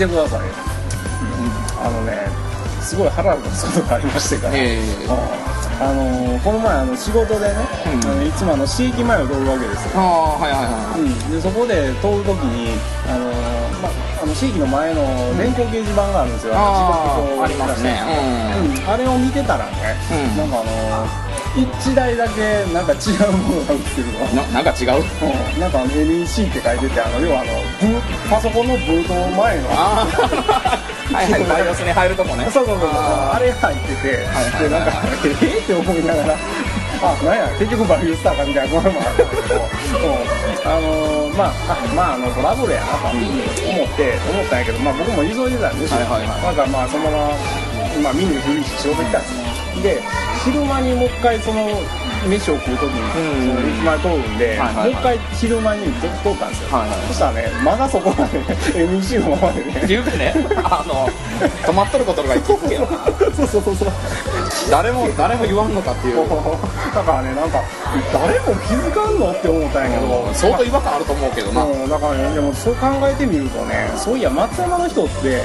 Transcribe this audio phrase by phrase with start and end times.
[0.00, 2.26] てください、うん、あのね
[2.80, 4.80] すごい腹立つことがありましてから、ええ。
[5.80, 7.54] あのーこの前あの仕事でね、
[7.92, 8.10] うん。
[8.10, 12.72] あのいつもあの市駅前を通るわけですよ、ああはいはいはうん、でそこで通るときに、
[13.04, 15.04] あのーまあ、あの市駅の前の
[15.36, 18.00] 電光掲示板があるんですよ、いあ時刻表あありますね。
[18.00, 20.48] うん、あれを見てたらね、うん。
[20.48, 24.20] なんかあのー一台だけなんか違うものが売ってるの。
[24.26, 25.02] うんななんか違う？
[25.02, 25.60] うん。
[25.60, 29.68] なんか NEC って書いててあの要はあのブーパソコンのブート前の。
[29.72, 30.78] ああ
[31.10, 31.44] はいはい。
[31.44, 32.46] バイオスに入るとこね。
[32.52, 33.00] そうそうそうそう。
[33.00, 34.92] ああれ入ってて、はいはいでなんか
[35.42, 36.36] ええって思いながら
[37.02, 37.48] あなんや？
[37.58, 39.62] 結局バリュースターかみたいなところもあったんだけど、うん。
[40.70, 46.56] あのーまああまああのトラブルやなと思って、思ったんやけど、まあ、僕も急いでたんですよ、はいはいはい。
[46.56, 47.28] だからまあそのまま、
[48.04, 49.39] まあ、見にふりして仕事行ったんですよ
[49.82, 50.00] で
[50.44, 51.68] 昼間にもう一回その
[52.28, 53.56] 飯を食う時に、うん。
[53.56, 54.74] その駅前通るんで、はいはいはい。
[54.74, 56.98] もう一回昼間に通ったんですよ、はいはい。
[57.08, 59.80] そしたらねまだそこまでね NEC のままでね。
[59.82, 60.34] っていうかね。
[60.64, 61.08] あの
[61.66, 62.86] 止まっとることがいけんけど
[63.34, 63.88] そうそうそうそう。
[64.70, 66.28] 誰も誰も言わんのかっていう。
[66.94, 67.62] だからねなんか
[68.12, 70.34] 誰も気づかんのって思ったんやけど。
[70.34, 71.64] 相当違和感あると思うけどな。
[71.64, 71.88] うん。
[71.88, 75.42] だからねでもそう考えてみるとねそういや松山の人って、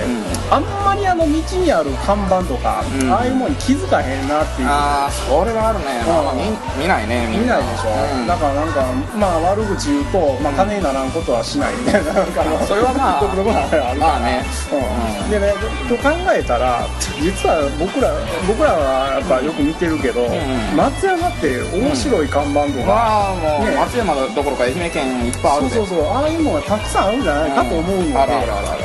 [0.51, 3.11] あんまりあの道にある看板とか、うん。
[3.11, 4.67] ああいうものに気づかへんなっていう。
[4.67, 6.33] ああそれはあるね、まあまあ、
[6.77, 8.27] 見見ないね見ないでしょ、うん。
[8.27, 8.85] だからなんか
[9.17, 11.73] まあ悪口言うと、まあ、金にならんことはしない。
[11.75, 14.13] みたいななんかそれはまあ独特なあれあるから。
[14.13, 14.45] まあね。
[14.69, 14.77] う
[15.25, 15.31] ん。
[15.31, 15.53] でね
[15.89, 16.85] と考えたら
[17.17, 18.13] 実は僕ら
[18.45, 20.29] 僕らはやっぱよく見てるけど、ん
[20.77, 23.75] 松山って面白い看板とか、まあもう、ね。
[23.75, 25.81] 松山どころか愛媛県いっぱいあるで。
[25.81, 26.13] そうそうそう。
[26.13, 27.51] ああいうのがたくさんあるんじゃない？
[27.55, 28.21] かと思うので、今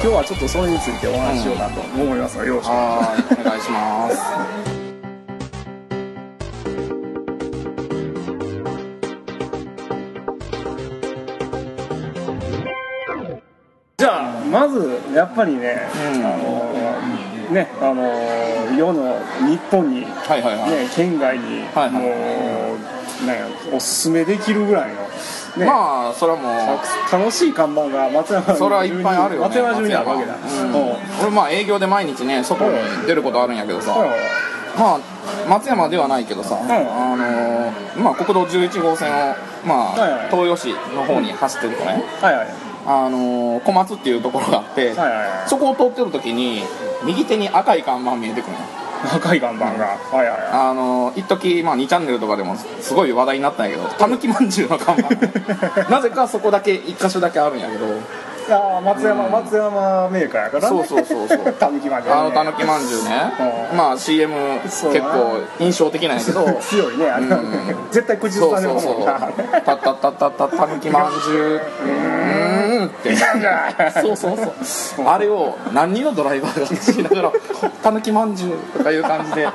[0.01, 4.09] 日はちょっとそれについてお話ししようかと思いますがよろしくお願いしま
[4.75, 4.80] す
[14.51, 16.25] まずやっぱりね、うん。
[16.25, 16.71] あの
[17.53, 18.03] ねあの
[18.77, 21.91] 世の日本に、ね、はいはいはい、県外に、はいはい。
[21.91, 23.41] もうね
[23.73, 25.03] おすすめできるぐらいの、
[25.59, 25.67] ね。
[25.67, 27.13] まあそれはもう。
[27.13, 30.75] 楽しい看板が松山それはいっぱいあるよね松山中にあるわけだ、うん。
[31.23, 34.19] 俺まあ営業で毎日ね外に出ることあるんやけどさ、はいはい
[34.79, 35.01] まあ
[35.49, 36.59] 松山ではないけどさ、ん。
[36.61, 39.35] あのーまあ国道11号線を
[39.67, 40.31] まあ、はいはい。
[40.31, 44.95] 東洋市の方に走ってるとね、はいはいあのー小松っていうところがあって、
[45.47, 46.63] そこを通ってる時に
[47.05, 48.59] 右手に赤い看板見えてくるの。
[49.15, 50.39] 赤い看板が、はいはいはい。
[50.53, 55.09] あの一時まあ2チャンネルとかでもすごい話題になったんやけどたぬきまんじゅうの看板。
[55.91, 57.87] なぜかそこだけ1箇所だけあるんやけど
[58.53, 60.69] あー松山、松山メーカーやからね。
[60.69, 61.53] そうそうそうそう。
[61.59, 62.21] たぬきまんじゅうね。
[62.21, 63.33] あのたぬきまんじゅうね。
[63.71, 63.77] うん。
[63.77, 66.45] まあ CM 結構印象的なんやけど。
[66.61, 67.89] 強いねあれうん。
[67.91, 69.13] 絶対口ずそうさんでもそうそうんな
[69.61, 71.55] たったったったったたぬきまんじゅう。
[71.55, 72.87] うーん。
[72.87, 73.15] って
[74.01, 75.07] そうそうそう。
[75.07, 77.33] あれを何人のドライバーが走りながら
[77.83, 79.49] 「たぬきまんじゅう」とかいう感じで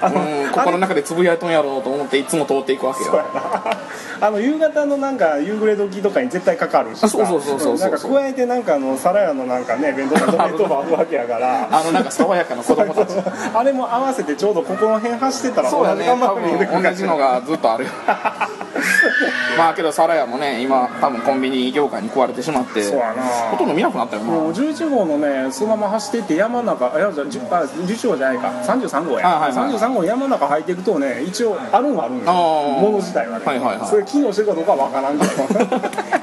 [0.00, 3.12] うん心の中でつぶやいとんやろうと思っていつも通っていくわけよ。
[3.12, 3.78] な。
[4.26, 7.90] あの夕方のなんか夕暮れ時とかに絶対かかるしそうそうそうそうそう。
[7.90, 11.68] なんか加えてなんかあの皿屋のなんかね弁当の弁当もあるわけやから。
[11.70, 13.14] あのなんか爽やかな子供たち。
[13.54, 15.96] あれも合わせてちょうどここの辺走ってたらそうやね。
[15.96, 17.90] 同じ看板多が見えて同じのがずっとあるよ。
[19.58, 23.22] まあけどサラヤもね今多分コンビニ業界に食われてしまってそうやな。
[23.50, 24.30] ほとんど見なくなったよな。
[24.30, 28.48] もう11号のねそのまま走ってって山の中いやじゃあじゅあ11号じゃないか。
[28.62, 32.24] 33号や、あはいはいはい33号の山の中入っていくとね一応あるんはあるんよ。
[32.24, 33.88] もの自体はね、はいはいはい。
[33.88, 35.32] それ機能してるかどうかは分からんけど。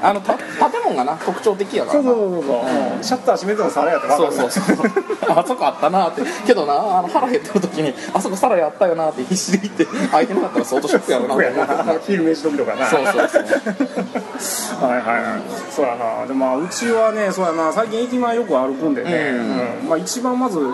[0.02, 0.46] あのた建
[0.84, 2.10] 物がな特徴的やからな。
[2.10, 3.04] そうそうそうそう、うん。
[3.04, 4.32] シャッター閉めても皿やって分かる。
[4.32, 4.86] そうそうそう
[5.28, 6.22] あそこあったなって。
[6.46, 11.94] けどなあの腹減ってる時にあそこサラヤあったよなって必死で言って空いてなかったら相当ショックやろな。
[12.06, 12.86] 昼飯時とかな。
[12.86, 15.40] そうそうそうはいはいはい。
[15.70, 16.26] そうやな。
[16.26, 17.72] でまあうちはねそうやな。
[17.72, 19.82] 最近駅前よく歩くんでね、うん。
[19.82, 19.88] うん。
[19.88, 20.66] まあ、一番まずあの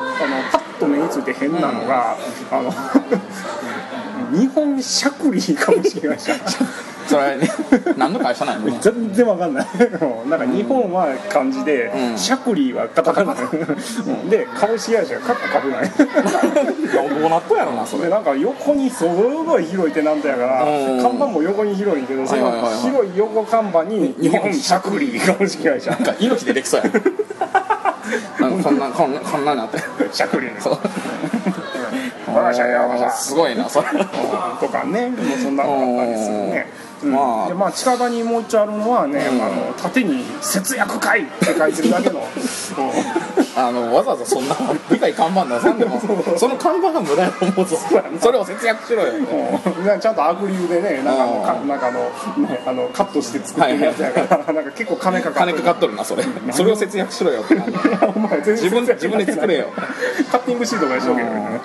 [0.52, 2.16] パッと目について変なのが、
[2.50, 2.72] あの
[4.32, 6.18] 日本しゃくりかもしれない。
[6.18, 6.30] し
[7.06, 7.48] それね
[7.96, 8.78] 何の会社なんやろね。
[8.80, 9.66] 全然わかんない。
[10.28, 12.18] なんか日本は漢字で、うん。
[12.18, 13.32] しゃくりはカタカナ。
[13.32, 14.28] うん。
[14.28, 18.04] で株式会社がカッコ株ないどうなっとやろなそれ。
[18.04, 21.02] でなんか横にすごい広いテナントやからうん。
[21.02, 22.50] 看板も横に広いけどその
[22.82, 26.90] 広い横看板に日本しゃくり株式会社なんか猪木でできそうや
[28.40, 28.48] な。
[28.48, 29.78] んかこんなこんなこんなになって。
[30.12, 30.78] しゃくりそう
[32.36, 33.88] 我が社よ我が社すごいなそれ。
[33.88, 36.66] とかねもうそんなのがあったりするね。
[37.04, 37.12] うん。
[37.12, 39.42] まあでまあ近場にもう一丁あるのはね、うん。
[39.42, 42.20] あの縦に「節約会」って書いてるだけの。
[42.20, 42.26] うん。
[43.56, 44.54] あのわざわざそんな
[44.90, 46.00] でかい看板出さんでも
[46.36, 47.78] その看板が無駄やと思うぞ
[48.20, 49.12] それを節約しろよ。
[49.14, 50.00] うん。
[50.00, 51.78] ちゃんとアクリルでねなんかあのかなん。
[51.78, 56.24] かあの,、ね、あのカットして作ってるやつやから、なんか結構金かかって金かかっとるなそれ。
[56.52, 57.56] それを節約しろよって。
[58.14, 59.66] お前自分自分で作れよ。
[60.30, 61.60] カッティングシートが一生懸命ね。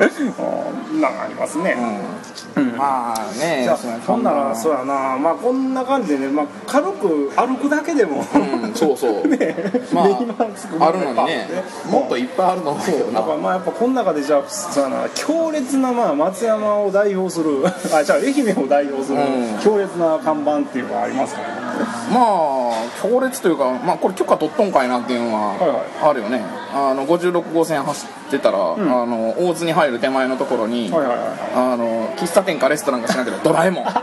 [0.92, 1.02] うん。
[1.02, 2.41] なんかありますね、うん
[2.78, 5.18] まあねじゃあほんならそうやな。
[5.18, 9.24] まあこんな感じでね、まあ、軽く歩くだけでも、うんそうそう。
[9.94, 11.48] まね今つくああるのにね。
[11.90, 13.20] もっといっぱいあるのだけどな。
[13.20, 15.10] やっぱまあやっぱこの中でじゃあそうやな。
[15.14, 17.64] 強烈なまあ松山を代表する。
[17.94, 19.60] あじゃあ愛媛を代表するうん。
[19.60, 21.48] 強烈な看板っていうのはありますかね、
[21.82, 26.10] まあ強烈というか、まあ、これ許可取っとんかいなっていうのははいはい。
[26.10, 26.44] あるよね、
[26.74, 33.86] あの56号線走ってたら、あの大津に入る手前のところに、あの喫茶店かレストランか知らんけどドラえもん。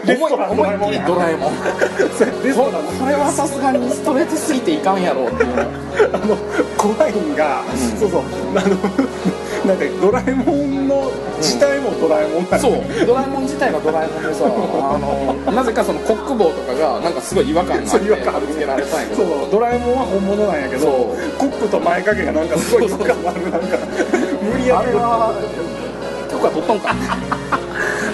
[0.00, 1.52] 思い思いっきりドラえもん。
[2.42, 5.26] レストランこれはさすがにストレートすぎていかんやろ。
[5.26, 5.70] っていう
[6.12, 6.36] あの
[6.76, 7.62] 怖いんが、
[7.98, 8.22] そうそう。
[8.56, 8.76] あの
[9.66, 12.58] なんかドラえもんの自体もドラえもんなんで。
[12.58, 13.06] そう。
[13.06, 14.48] ドラえもん自体がドラえもんでさあ
[14.98, 19.26] のなぜかそのコック帽とかがなんかすごい違和感があって違和感貼り付けられたんやけそう。
[19.26, 20.86] どドラえもんは本物なんやけど
[21.38, 23.50] コップと前掛けがなんかすごい違和感がある。
[23.50, 23.78] なんか
[24.42, 24.88] 無理やり。
[24.88, 25.34] あれは
[26.30, 26.94] 許可取っとんか。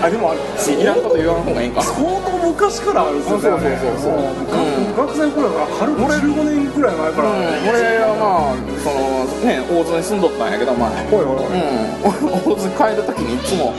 [0.02, 1.80] あでもあれいらんこと言わん方がいいんか。
[1.80, 3.78] な相当昔からあるんですよね。
[3.80, 4.18] そうそうそうそう。
[4.20, 11.52] うん学生の頃から春15年くらい前から、うん、俺はまあそのね大津に住んどったんやけど前ほいほいほい。
[11.52, 13.74] うん、 大津帰る時にいつも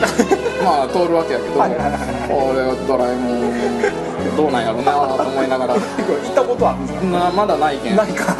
[0.64, 2.30] まあ通るわけやけどはいはいはい。
[2.30, 5.74] 俺はドラえもんどうなんやろうなと思いながら。
[5.78, 5.84] 行っ
[6.36, 7.06] たことあるんですか？
[7.08, 7.96] なまだないけん。
[7.96, 8.34] ないか。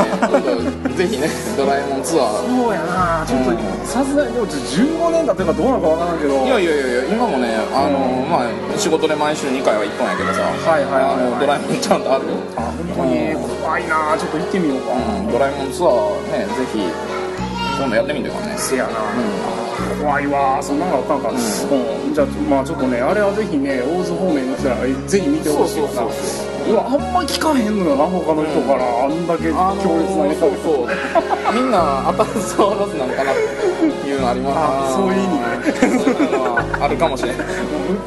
[0.96, 2.64] ぜひね ドラえもんツアー。
[2.64, 3.24] そうやな。
[3.26, 3.58] ちょっとうん。
[3.86, 6.34] さすがにでもちょっと15年だってかどうなのかわからんけど。
[6.46, 11.04] いやいやいや今もねあの、まあ仕事で毎週2回は行っとんやけどさ、はいはいはい。
[11.04, 12.62] はいあのドラえもんちゃんとあるよ、あ
[12.96, 14.18] 本当に怖いな。
[14.18, 16.82] ちょっと行ってみようか、うん、ドラえもんツアーねぜひ
[17.80, 18.54] 今度やってみてよね。
[18.58, 18.90] せやな、
[19.96, 22.14] 怖いわそんなのがあったんか、うん。
[22.14, 25.88] じゃあまあちょっとねあれはぜひね大津方面の人らえぜひ見てほしいな。
[25.90, 30.88] そうそううわあんま聞かへんのよな他の人から、あんだけ強烈なネタそうそう
[31.56, 34.58] みんな当たらず触らずなんかなっていうのあります。
[34.60, 35.48] あそういう意味ね。
[36.80, 37.48] あるかもしれない、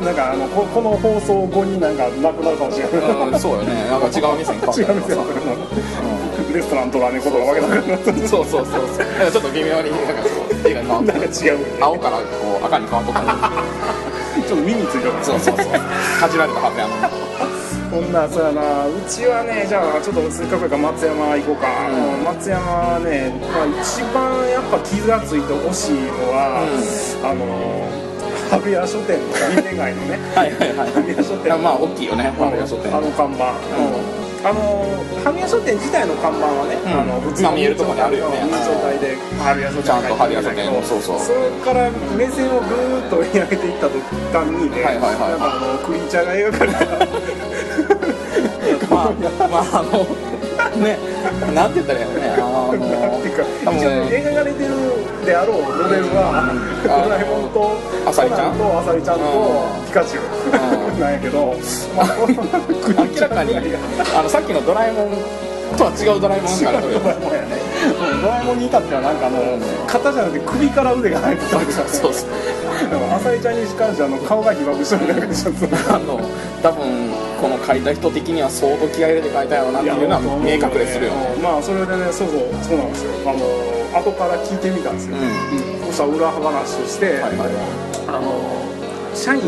[0.05, 3.01] なんかあのここの放送後になんかなくなるかもしれない、
[3.33, 3.75] うん、そうよね。
[3.89, 5.17] なんか違う店に変わった 違う店
[6.53, 8.87] レストランとらねことがわけなくなったうんそうそうそう。
[8.89, 10.23] そうちょっと微妙になんか
[10.91, 13.29] なんか違う青からこう赤に変わっとったの。
[14.47, 15.67] ちょっと目についてるそうそうそう。
[16.19, 17.03] かじられたはずやのに
[17.91, 18.87] こんなそうやな。
[18.87, 22.25] うちはねじゃあちょっとせっかくやから松山行こうか、うん。
[22.25, 26.63] 松山はね、まあ、一番やっぱ傷がついてほしいのは、
[27.23, 27.91] あの
[28.51, 30.19] 春屋書店の銀天街のね。
[30.35, 30.91] はいはいはい。
[31.23, 32.95] 書店のまあ大きいよね春屋書店。
[32.95, 33.55] あの看板、
[34.43, 34.87] あの
[35.23, 37.01] 春屋書店自体の看板はね、うん。
[37.01, 38.41] あの普通まあ見えるとこにあるよね。
[38.41, 41.21] いい状態で春屋書店ちゃんと春屋書店そうそう。
[41.21, 44.01] それから目線をぐーっと上げていった途
[44.33, 45.31] 端にね、はいはいはい。
[45.31, 46.81] なんかあのクリーチャーが描かれた
[48.89, 49.13] まあ
[49.49, 50.07] まああの
[50.81, 50.97] ね
[51.53, 52.31] なんて言ったらいいのね。
[52.33, 52.73] あの
[53.21, 54.71] っていうか多分一応描かれてる
[55.27, 56.49] であろうモデルは、
[56.83, 57.77] ドラえもんと
[58.09, 59.25] あさりちゃんとあさりちゃんとう
[59.83, 59.85] ん。
[59.85, 60.23] ピカチュウ。
[60.75, 61.61] うんなんやけど、明
[63.21, 65.11] らかにあのさっきのドラえもん
[65.77, 67.57] とは違うドラえもんがあるドラえもんやね。
[67.81, 69.41] うんドラえもんに至ってはなんかあの
[69.89, 72.31] 肩じゃなくて首から腕が入ってたんですよそうそう。
[72.91, 75.53] でもあさりちゃんに関してはあの顔が被爆してるだけでちょ
[75.89, 76.21] あの
[76.61, 77.09] 多分
[77.41, 81.41] この書いた人的には相当気合い入れて書いたやろうなっていうのは見え隠れするよね。
[81.41, 83.17] まあそれでねそうそうそうなんですよ。
[83.25, 83.41] あの
[83.91, 85.25] 後から聞いてみたんですよ、うん。
[85.89, 87.51] そしたら裏話として、はいはい。
[88.07, 88.50] あの
[89.21, 89.43] 社員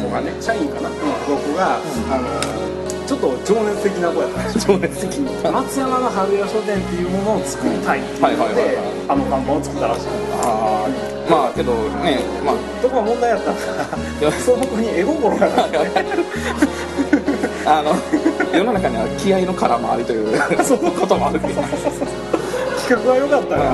[0.00, 0.88] とかね、社員かな、
[1.28, 1.76] 僕が、
[2.10, 4.40] あのちょっと情熱的な子やった。
[4.40, 10.08] んですよ情熱的に松山の春屋書店っていうものを作りたいっていうのではいあの看板を作ったらしい。
[10.40, 12.56] あーまあけどねまあ。
[12.80, 15.78] ところが問題やったのが その子に絵心がなくて。
[17.68, 17.94] あの
[18.56, 21.60] 世の中には気合の空回りというそのこともあるけど。
[22.84, 23.70] 企画が良かったから、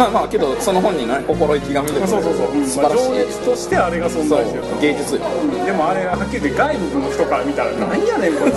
[0.00, 2.08] まあまあけどその本人のね心意気が見てる。
[2.08, 3.04] そうそうそう、うん素晴らしい。
[3.04, 5.16] 情熱としてあれが存在してるそう芸術。
[5.16, 8.56] ようんでもあれはっきり言って外部の人から見たら何やねんこれね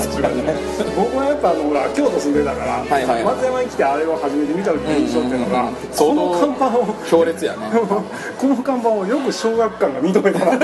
[0.95, 3.23] 僕はやっぱあのほら京都住んでたから、はいはい。
[3.23, 5.75] 松山に来てあれを初めて見た時の印象っていうのが、うんうん。
[5.75, 7.67] うんこの看板を強烈やね。
[8.39, 10.57] この看板をよく小学館が認めたな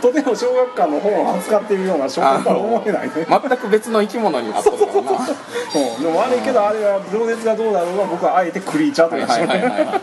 [0.00, 3.26] とても小学館の本を扱っているような小学館は思えないね。
[3.28, 5.00] 全く別の生き物になっとるからな。
[5.00, 7.96] うん、でも悪いけどあれは情熱がどうだろう。
[7.98, 9.48] が僕はあえてクリーチャーとはいいう。
[9.48, 10.00] はいはいはいはい。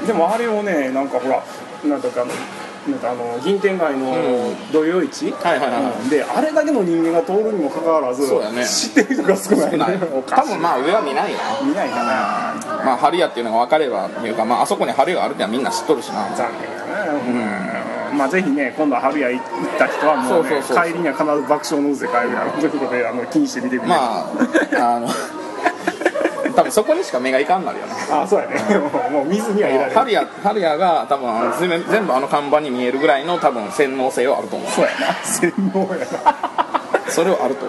[0.00, 0.06] うん。
[0.06, 1.42] でもあれをねなんかほら
[1.84, 2.32] なんとかあの
[2.88, 4.72] なんかあの銀天街のうん。
[4.72, 5.82] 土曜市、はいはいはい。
[6.02, 6.08] うん。
[6.08, 8.66] であれだけの人間が通るにもかかわらずね。
[8.66, 9.70] 知ってる人が少ない。
[9.70, 9.96] 少ない。
[10.12, 10.50] おかしい。
[10.50, 11.38] 多分まあ上は見ないな。
[11.62, 12.82] 見ないかな。
[12.84, 16.28] まあ春屋っていうのが分かればいうかまああそこに春屋があるってのはみんな知っとるしな。
[16.34, 17.61] 残念だね、うん
[18.12, 19.42] まあぜひね今度は春屋行っ
[19.78, 23.88] た人はもう,、ね、帰りには必ず爆笑の渦で帰るやろということであの気にしてみてみて。
[23.88, 25.08] まああの
[26.54, 27.92] 多分そこにしか目がいかんなるよね。
[28.10, 28.78] あそうやね。
[29.10, 31.52] もう水にはいられない春屋が多分
[31.88, 34.70] 全部あの看板に見えるぐらいの多分洗脳性はあると思う。
[34.70, 35.14] そうやな。
[35.24, 36.72] 洗脳やな。
[37.08, 37.66] それはあると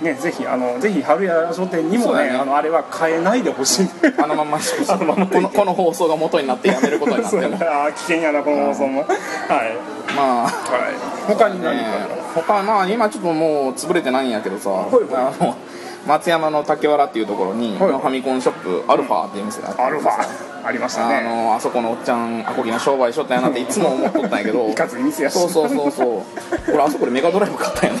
[0.00, 2.30] ね、ぜひあのぜひ春屋書店にもねね。
[2.30, 3.88] あのあれは変えないでほしい。
[4.18, 4.58] あのまんま。
[4.96, 9.08] のまんまこのこの放送が元になってやめることになってあー危険やなこの放送も、はい、
[10.16, 10.42] まあ。
[10.44, 10.52] はい、
[11.26, 15.54] 他に何か、ね他まあ今ちょっともう潰れてないんやけどさ、いはいあの
[16.06, 20.50] 松山の竹原っていうところに、はいファミコンショップアルファっていう店があってアルファ。
[20.62, 24.68] ありましたあねのあそこのおっちゃんアコギの商売しとったんやなっていつも思っとったんやけど。
[24.70, 26.74] いかつい店やしそうそうそうそう。
[26.74, 28.00] 俺あそこでメガドライブ買ったんやね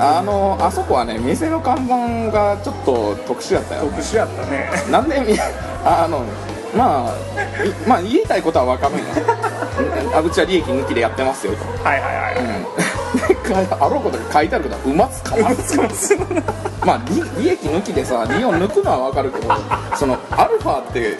[0.00, 4.70] あのあそこはね店の看板がちょっと特殊やったよ特殊やったね。
[4.90, 5.38] なんでみ
[5.84, 6.24] あの
[6.74, 9.04] まあいまあ言いたいことは分かるんよ
[10.16, 11.58] あうちは利益抜きでやってますよと。
[11.84, 15.50] はいはいはい、であろうことが書いてあることはうますかま
[15.90, 16.16] す
[16.84, 19.54] まあ利利益抜きでさ利を抜くのは分かるけど
[19.96, 21.16] そのアルファって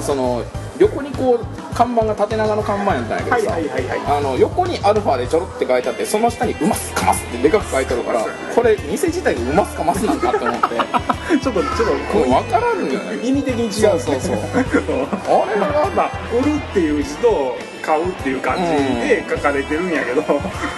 [0.00, 0.42] その
[0.78, 4.18] 横にこう看板が縦長の看板やったんやけどさ、はいはいはいはい。
[4.18, 10.68] あの横にアルファでちょろって書いてあってその下に「うますかます」ってでかく書いてあるからこれ店自体が「うますかます」なんかって思って。
[11.28, 13.26] ちょっとちょっとこれ分からんのよね。
[13.26, 14.36] 意味的に違うそうそうそう。
[15.28, 17.54] あれはまあ売るっていう字と
[17.88, 18.62] 買うっていう感じ
[19.08, 20.22] で書かれてるんやけど、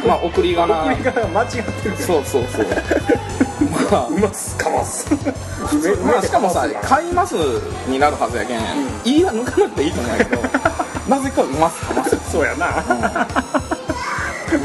[0.07, 0.85] まあ送り仮名。
[0.85, 1.97] 送り方が間違ってる。
[1.97, 2.67] そうそうそう。
[3.91, 4.07] まあ。
[4.07, 4.57] うます。
[4.57, 5.09] か ます
[6.05, 7.35] まあ、しかもさ「買います」
[7.89, 8.61] になるはずやけん、
[9.05, 10.43] 言いは抜かなくていいと思うんやけど
[11.09, 12.17] なぜか「うます」かます。
[12.31, 12.67] そうやな。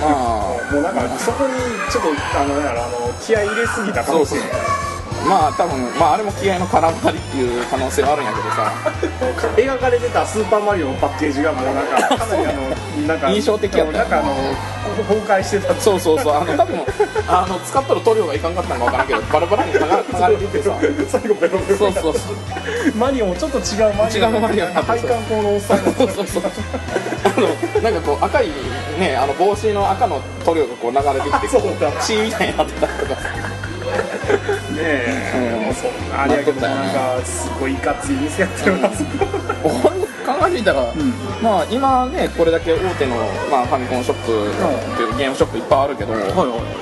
[0.02, 1.54] まもうなんかそこに
[1.92, 4.95] ちょっとあのあの気合い入れすぎたあそうそうかもしれない
[5.26, 8.72] まあ多分まああれも気合の絡まりっていう可能性はあるんやけどさ。
[9.58, 13.92] 描かれてたスーパーマリオのパッケージがもうなんか かなりあのなんか印象的やった。
[13.94, 14.34] よなんかあの
[15.04, 15.74] 崩壊してた。
[15.76, 16.80] そうそうそうあの多分
[17.28, 20.72] あの使ったら塗料がいかんかったのか分からんけどバラバラに剥がれててさ。
[21.10, 22.96] 最後ベロベロそうそうそう。
[22.96, 24.26] マリオもちょっと違うマリオ。
[24.26, 25.92] 違うマリオ配管工のおっさんが。
[25.98, 26.44] そうそうそう。
[27.26, 28.50] あのなんかこう赤い
[29.00, 33.22] ねあの帽子の赤の塗料がこう流れてきてこそう血みたいになってたりとか
[34.76, 34.82] ね。
[34.82, 40.82] え、そんなあれやけどなんかすごいいかつい店やってるな、ほん考えてみたら、
[41.42, 43.16] まあ今ねこれだけ大手の、
[43.52, 46.14] まあ、ファミコンショップっていうゲームショップいっぱいあるけど、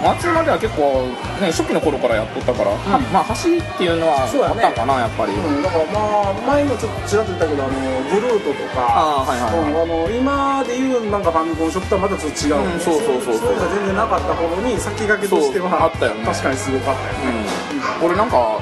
[0.01, 2.71] 松山では結構、ね、初期の頃からやっとったから、
[3.11, 7.73] まあ橋っていうのはあったんかなやっぱり、うん、だからまあ前もちょっとちらっと言ったけどあの
[8.07, 13.43] ブルートとかああはいはいあの今でいうなんかファミコンショップとはまたちょっと違う、うんそうそうそうそう。
[13.43, 16.23] そういうのが全然なかった頃に先駆けとしてはそうあったよね。
[16.23, 18.59] 確かにすごかったよね、うん、俺なんか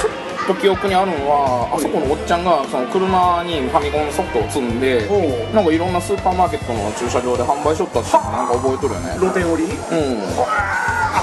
[0.00, 0.12] ちょっ
[0.46, 5.06] と記憶にあるのはあそこのおっちゃんがその車にファミコンのソフトを積んで
[5.52, 9.16] なんかいろんなスーパーマーケットの駐車場で販売しとったってなんか覚えとるよね。
[9.18, 9.64] 露店売り？
[9.64, 10.22] うん。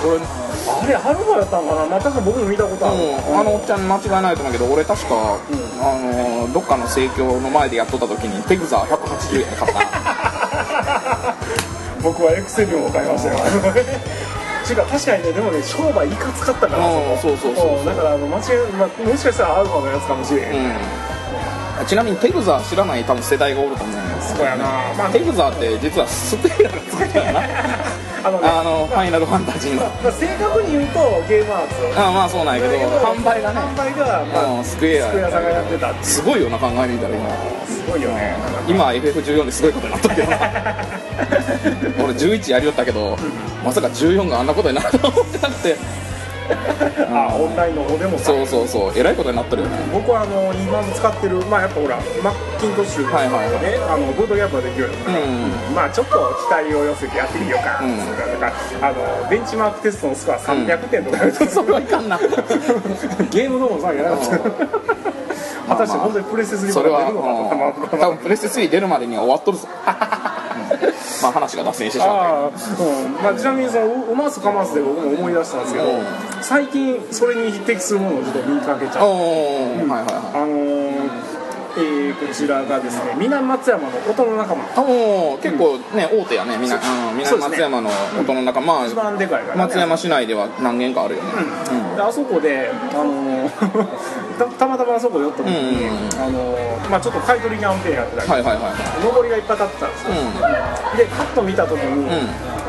[0.03, 1.85] 俺あれアルファやったんかな？
[1.87, 2.99] まあ確か僕も見たことある、う
[3.31, 5.39] ん、あのおっちゃん間違いないと思うけど俺確か、
[5.79, 5.95] あ
[6.47, 9.79] のどっかの盛況の前でやっとった時にテグザー180円で買った。
[9.79, 11.35] な
[12.03, 13.37] 僕はエクセルを買いましたよ
[14.63, 21.85] 違う確かにねでもね商売いかつかったからうんそうそうそうだからあの間違い、まあ、もしかしたらアルファのやつかもしれへん、うん。
[21.85, 24.65] ちなみにテグザー知らない多分世代がおると思うんですそうやな。
[24.97, 27.41] まあテグザーって実はスクエアが作ったよな
[28.23, 28.47] あのね。
[28.47, 29.81] あのファイナルファンタジーの。
[29.81, 31.99] まあ、正確に言うとゲームアーツ。
[31.99, 33.59] あまあそうなんやけど販売がね。
[33.59, 35.07] 販売が、まあうんスクエア。
[35.07, 37.29] スクエアさんがやってたってすごいよな考えてみたら今。
[37.65, 38.35] すごいよね。
[38.67, 40.37] 今 FF14 ですごいことになっとるけどな。
[42.03, 43.17] 俺11やりよったけど
[43.63, 45.77] まさか14があんなことになると思ってなくて
[47.13, 48.93] あオンラインの方でもさそうそうそう。
[48.95, 49.77] えらいことになってるよね。
[49.91, 53.75] 僕はあの今使ってるまあやっぱほらマッキントッシュで、ねはいはいはい。
[53.89, 56.13] あのブートキャンプができるようになってうんまあちょっと
[56.47, 62.17] 期待を寄せてやってみようか、うんだからあのベンチマークテストのスコア300点とかやると、そこはいかんな
[63.31, 64.39] ゲームのもさやらなかった
[65.69, 67.99] 果たして本当にプレステ3それはが出るのかとかまあうん。
[67.99, 69.67] 多分プレステ3出るまでには終わっとるぞ
[71.23, 72.45] まあ話が脱線してしまった。
[72.45, 73.13] あーうん。
[73.23, 76.03] まあ、ちなみにそのウウマースカマースで僕も思い出したんですけど、うん。
[76.41, 79.87] 最近それに匹敵するものをちょっと見かけちゃけどおうー。
[79.87, 80.43] はいはいはい。
[80.43, 80.82] あのー
[81.75, 84.63] えーこちらがですね南松山の音の仲間。
[84.75, 87.37] あもう結構ね大手やね南そうですね。
[87.49, 87.89] 松山の
[88.19, 91.29] 音の中、ま一あ番でかいから、ね、松山市内では何軒かあるよね、
[91.95, 93.49] であそこで、あのー
[94.37, 96.23] たたまたまあそこ寄った時に、うんうんうん。
[96.23, 96.57] あの
[96.89, 98.73] まあちょっと買い取りキャンペーンやってたり、はいはいはいはい。
[99.17, 100.09] 上りがいっぱい立ってたんですよ、
[100.97, 102.09] でパッと見た時に、ん。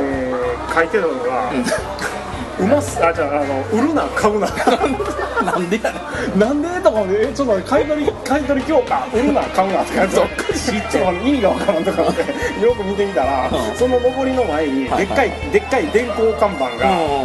[0.01, 1.53] えー書いてたのが
[2.59, 4.47] 「うますあじゃああの売るな買うな」
[5.45, 5.99] なんでやね
[6.37, 6.39] ん。
[6.39, 6.69] なんで？
[6.81, 10.19] とかえちょっと買い取り買い取り強化売るな買うなって感じ。
[10.19, 10.55] おか。
[10.55, 12.21] しいってちょっと意味がわからんとか思って
[12.65, 13.77] よく見てみたら、うん。
[13.77, 16.69] その上りの前にはいでっかい、でっかい電光看板う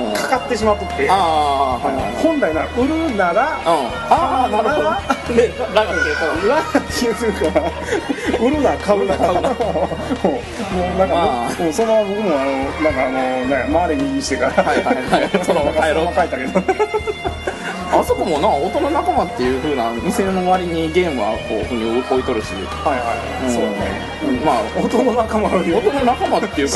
[0.10, 3.88] んがかかってしまっとって、本来なら売るならうん。
[4.10, 4.90] ああなるほど
[5.36, 7.72] でラガ消え裏気がするから
[8.40, 9.18] 売るな買うな。
[9.18, 14.64] 買うなもうなんか、まあもうそのまま僕もあのなんかあのね回れ右してから。
[14.64, 15.46] はいはいはい。
[15.46, 22.54] そのまま帰ろう帰ったけどたあそこもな大人仲間っていうふうな店の割にゲームはこうふうに置いとるし。
[22.54, 24.10] はいはい、うんそうね。
[24.46, 26.76] まあ音の仲間大人の仲間っていうか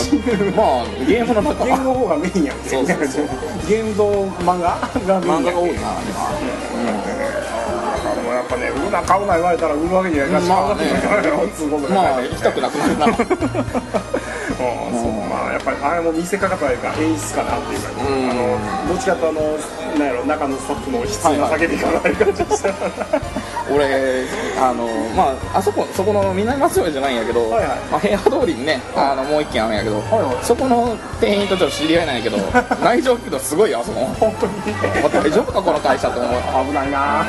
[0.57, 1.65] まあゲームの仲間。
[1.65, 2.69] ゲームの方がメインやんけ。
[2.69, 3.25] そうそうそう。
[3.67, 7.12] ゲームと漫画がメインやんけ漫画が多いなあでもや
[8.43, 10.43] っぱね売るな買うな言われたら売るわけにはいかない。
[10.43, 10.55] しま
[12.15, 13.05] あ 行きたくなくなるな。
[13.07, 13.13] うん。
[15.01, 15.11] そう。
[15.29, 18.29] まあやっぱりあれも見せ方というか演出かなっていうか、うん。
[18.29, 18.57] あの
[18.87, 19.41] どっちかとあの
[19.97, 22.69] なんやろ中のスタッフの悲痛な叫び方ある感じでした、
[23.73, 24.25] 俺
[24.59, 27.77] あのまああそこそこの南松山じゃないんやけど、はいはい。
[27.91, 30.35] まあ、平和通りにねあのもう一軒あるんやけど、はいはい。
[30.41, 32.37] そこの店員とちょっと知り合いなんやけど
[32.83, 34.07] 内情聞くとすごいよあそこ。
[34.19, 34.53] 本当に。
[35.01, 36.31] まあ大丈夫かこの会社って思う。
[36.67, 37.25] 危ないな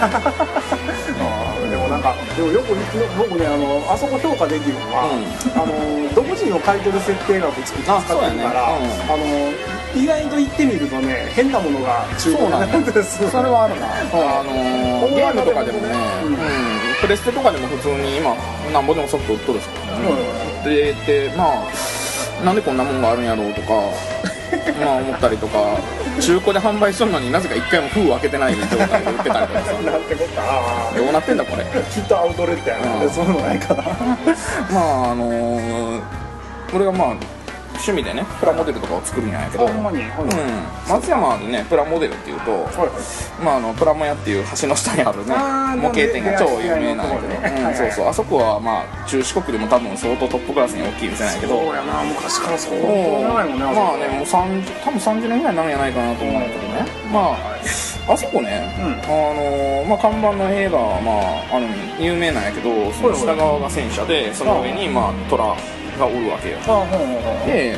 [1.94, 2.74] なんかでもよく
[3.16, 5.06] 僕ねあのあそこ評価できるのは、
[5.54, 8.42] あの独自の買い取り設定額作って使あってるそうやね。
[8.42, 8.80] から、あ
[9.14, 9.54] の
[9.94, 13.30] 意外と行ってみるとね変なものが中古になっててす。
[13.30, 16.32] それはあるな、 あのーゲームとかでもね、ううん。
[16.34, 16.38] ん
[17.00, 18.34] プレステとかでも普通に今
[18.72, 19.64] なんぼでもソフト売っとるし、
[20.64, 23.68] ででまあなんでこんなもんがあるんやろうとか
[24.84, 25.78] まあ思ったりとか
[26.20, 29.72] 中古で販売しとるのになぜか一回も封を開けてない状態で売ってたりとかさ。
[29.82, 31.62] なんてことあどうなってんだこれ。
[31.64, 33.10] ーきっとアウトレットやな、うん。
[33.10, 33.82] そういうのないかな
[34.72, 36.02] まああのー、
[36.74, 37.16] 俺がまあ
[37.84, 39.82] 趣味でねプラモデルとかを作るんやけど、うん、
[40.88, 42.88] 松山でねプラモデルっていうと、は
[43.40, 45.34] いまあ、あのプラモ屋っていう橋の下にあるね
[45.76, 48.08] 模型店が超有名なんやけど、うん、そうそう。
[48.08, 51.58] あそこはまあ中四国でも多分相当トップクラスに大きい店なんやけど。
[51.58, 52.04] そうやな。
[52.04, 52.78] 昔からそう。
[52.78, 56.86] 長いもんねまあねもう30多分30年ぐらいになるんじゃないかなと思うんだけどね。
[57.12, 57.20] ま
[58.08, 58.92] ああそこね、うん。
[58.92, 61.12] あのーまあ、看板の絵が、ま
[61.50, 61.66] あ、ある
[61.98, 65.56] 有名なんやけどその下側が戦車でその上に、まあ、虎
[65.98, 66.58] がおるわけよ。
[67.46, 67.76] で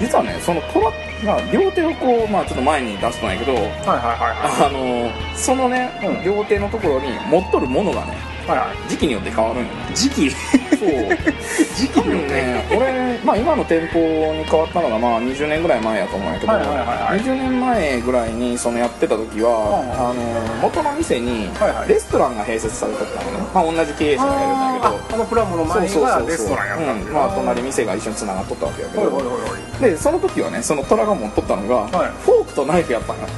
[0.00, 0.90] 実はねその虎
[1.24, 3.52] が両手をこう、まあ、ちょっと前に出したんやけど
[3.86, 6.24] あのそのね、うん。
[6.24, 9.92] 両手のところに持っとるものがねいはいは時期によって変わるんよね。
[9.92, 10.30] い時期？
[10.30, 10.88] そう。
[11.76, 14.00] 時期にね俺、まあ、今の店舗
[14.32, 17.20] に変わったのがまあ20年ぐらい前やと思うんやけど、はいはいはいはい。
[17.20, 21.88] 20年前ぐらいにそのやってた時は、うんあの元の店にはいはい。
[21.90, 25.12] レストランが併設されとったのね、まあ、同じ経営者がやるんだけど。
[25.12, 27.12] ああのプラモの前がレストランやったんうん。
[27.12, 29.56] まあ隣店が一緒に繋がっとったわけやけど、ほいほいほいほ
[29.86, 29.90] い。
[29.90, 32.10] でその時はねその虎が持っとったのが、はい。
[32.24, 33.28] フォークとナイフやったのよ。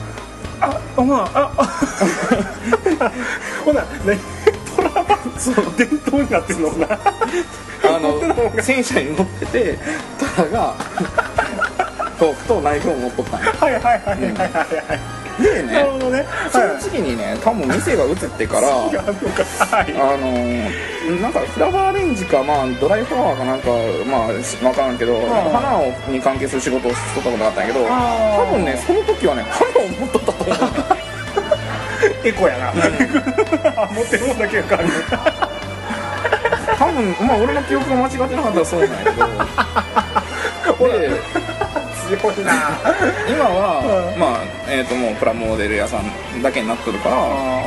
[0.63, 1.65] ああまああ
[3.65, 4.19] ほなね
[5.39, 6.87] その伝統になってんのな。
[7.83, 8.21] あの
[8.63, 9.79] 戦車に乗ってて
[10.37, 10.75] 虎が
[12.19, 16.27] フォークとナイフを持っとったんよはいはいはいはいはいはいでなるねほどね。
[16.53, 19.95] その次にね多分店が移ってからはい。
[19.99, 23.69] あのーなんかフラワーレンジか、まあ、ドライフラワーかなんか、
[24.07, 25.19] まあ、分からんけど、
[25.53, 30.90] 花をに関係する仕事をしとったことがあったんやけど多分ねその時はね花を持っとったと思う
[32.25, 32.73] エコやな、
[33.93, 34.91] 持ってるもんだけが変わる
[36.79, 40.89] 多分まあ俺の記憶が間違ってなかったらそうなんやけど。
[40.89, 41.11] で
[42.17, 42.53] 強いな。
[43.29, 47.17] 今は、まあえー、ともうプラモデル屋さんだけになっとるから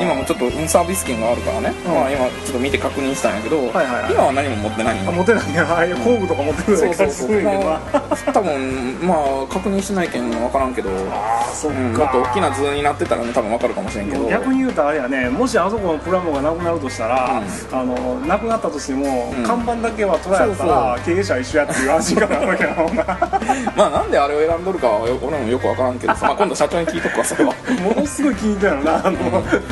[0.01, 1.93] 今もちょっとサービス券があるからね、うん。
[1.93, 4.11] まあ、今ちょっと見て確認したんやけど、はいはいはい。
[4.11, 5.91] 今は何も持ってないんよあ持てないんやああい。
[5.91, 6.71] う工具とか持ってる。
[6.73, 7.81] よそうそうそう、感じするんやけどなま
[8.27, 14.29] あ、多分まあ確認してないけん分からんけど、うん、ああそっか、もっと大きな図になってたらね多分分かるかもしれんけど。
[14.29, 15.29] 逆に言うとあれやね。
[15.29, 19.43] もしあそこのプラモがなくなるとしたら、あのなくなったとしても、うん。
[19.43, 23.03] 看板だけはトラやったら経営者は一緒やっていう安心感があるわけやもんな。
[23.75, 27.53] まあなんであれを選んどるかはよ俺もよく分からんけどさ、まあ、今度社長に聞いとくわそれは。
[27.83, 29.17] ものすごい気に入ったよなあの、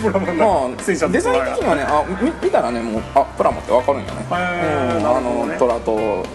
[0.02, 6.26] プラモまの戦車あデザイン的にはねあ見見たらねもうあプラモって分かるんよね、へーうん、あのトラと、うん、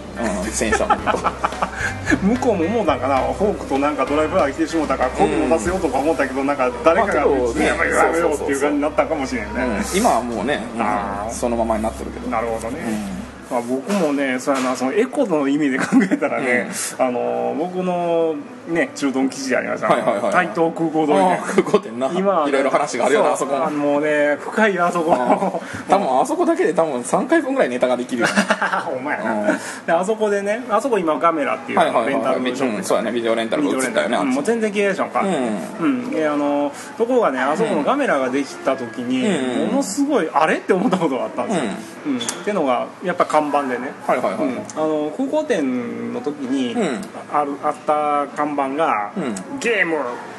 [0.51, 1.67] 戦車のこと。
[2.23, 12.31] 向こうも思うたんかなフォークとなんかドライブラー来てしもうたから今度出すよとか思ったけど、なんか誰かがねやめろやめろっていう感じになったんかもしれんね、うん、今はもうね、うんそのままになってるけど。
[12.31, 12.81] なるほどね、
[13.51, 18.35] まあ、僕もねそうやなそのエコの意味で考えたらね、あの僕の
[18.69, 20.33] ね中東記事でありました、はいはいはいはい。
[20.33, 21.41] 台東空港通りね。
[21.43, 22.11] 空港店な。
[22.13, 23.57] 今いろいろ話があるよなあそこ。
[23.57, 25.63] うもうね深いよあそこ。
[25.89, 28.29] 多分あそこだけで多分3回分ぐらいネタができるよ。
[28.97, 29.59] お前うんな。
[29.87, 32.77] であそこでねあそこ今ガメラっていうレンタはいルショップ。
[32.77, 33.13] うんそうやね。
[33.13, 34.27] ビデオレンタルが映ったよねあっち。
[34.27, 35.77] うんもう全然経営者かうん。
[35.81, 36.11] うん。
[36.11, 39.67] であのところがねあそこのガメラができた時に、うん。
[39.69, 41.65] ものすごいあれって思ったことがあったんですよ、
[42.07, 42.17] うん。
[42.19, 44.37] っていうのがやっぱ看板でね、はいはいあ
[44.81, 47.01] の空港店の時に、うん。
[47.33, 49.59] あるあった看板が、うん。
[49.59, 49.97] ゲーム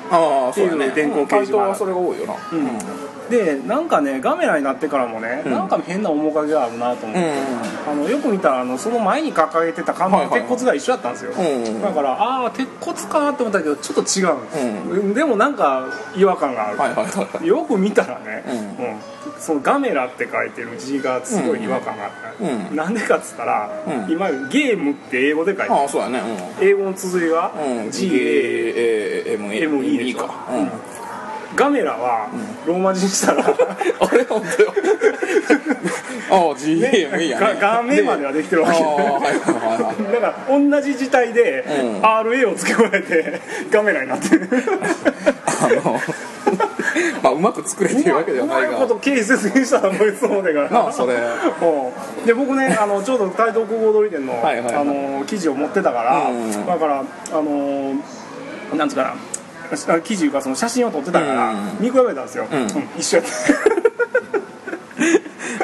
[0.09, 0.87] ああそうやね。
[0.87, 1.57] っていう電光掲示板。
[1.57, 2.33] はそれが多いよな。
[2.51, 5.51] うんでなんかねガメラになってからもね、うん。
[5.51, 10.41] なんか変な面影があるなと思って、うんあのよく見たらあのその前に掲げてた看板のはいはい。
[10.41, 18.43] 鉄骨が一緒だったんですよ、うんだからああ鉄骨かって思ったけどちょっと違うんです、でもなんか違和感がある、はいはいはいよく見たらね、
[18.79, 18.85] うん。
[18.85, 18.99] うん。
[19.39, 22.75] そのガメラって書いてる字がすごい違和感があった、うん。
[22.75, 24.11] なんでかっつったら、うん。
[24.11, 25.73] 今ゲームって英語で書いてる。
[25.73, 26.21] ああそうやね。
[26.59, 27.77] 英語の綴りは、うん。
[27.77, 30.17] うん GAME GAME でしょ。
[30.17, 30.47] か。
[30.51, 30.96] うん
[31.57, 32.29] ガメラは
[32.67, 34.73] ローマ字にしたら、 あれ本当よ。
[36.29, 38.79] ああ GAME やねガガメまではできてるわけ。
[38.79, 42.01] だから同じ字体でうん。
[42.01, 43.41] RA を付け加えて
[43.71, 44.47] ガメラになってる。
[45.47, 45.99] あの
[47.23, 48.67] まあうまく作れてるわけではないが。
[48.69, 50.69] うまいこと経緯説明したらこいつ思うてから。
[50.69, 51.15] なあそれ。
[51.15, 52.25] うん。
[52.25, 54.75] で僕ねあのちょうど台東空港通り店のはいはいはい。
[54.75, 56.65] あの記事を持ってたから、うん。
[56.67, 57.95] だからあの
[58.75, 59.13] なんつうかな
[59.71, 61.77] あ記事いうかその写真を撮ってたから、うん。
[61.79, 62.67] 見比べたんですよ、うん。
[62.97, 63.31] 一緒やった。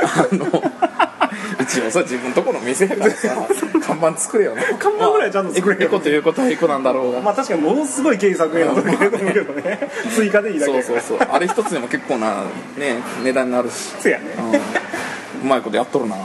[0.03, 0.45] あの
[1.63, 3.29] 一応さ自分とこの店やからさ
[3.81, 4.61] 看板作れよな。
[4.77, 7.21] 看板ぐらいちゃんと作れよまあエコということはエコなんだろうが。
[7.21, 9.89] まあ確かにものすごい経費削減の時だと思うけどね。
[10.15, 10.71] 追加でいいだけ。
[10.73, 11.27] そうそうそう。
[11.31, 12.43] あれ一つでも結構な
[12.77, 14.25] ね値段になるし、せやね。
[14.37, 16.15] うん、うまいことやっとるな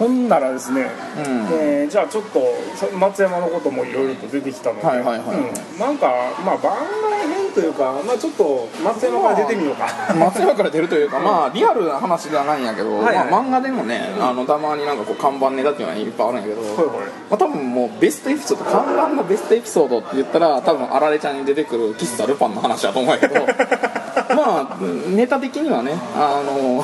[0.00, 0.86] ほんならですね、
[1.18, 1.46] うん。
[1.60, 2.40] えーじゃあちょっと
[2.76, 5.36] そ松山のこともいろいろと出てきたので、はいはいはい。
[5.36, 5.78] うん。
[5.78, 6.06] なんか
[6.44, 13.30] まあ番外編というか、まあ、ちょっと松山から出てみようか、松山から出るというかまあリアルな話ではないんやけど、はいはい。
[13.30, 23.34] まあ、漫画でもね、あのたまになんかこう看板ネタっていうのはいっぱいあるんやけど、まあ、多分もうベストエピソード看板のベストエピソードって言ったら多分あられちゃんに出てくる喫茶ルパンの話だと思うんやけど
[24.34, 26.82] まあネタ的にはねあの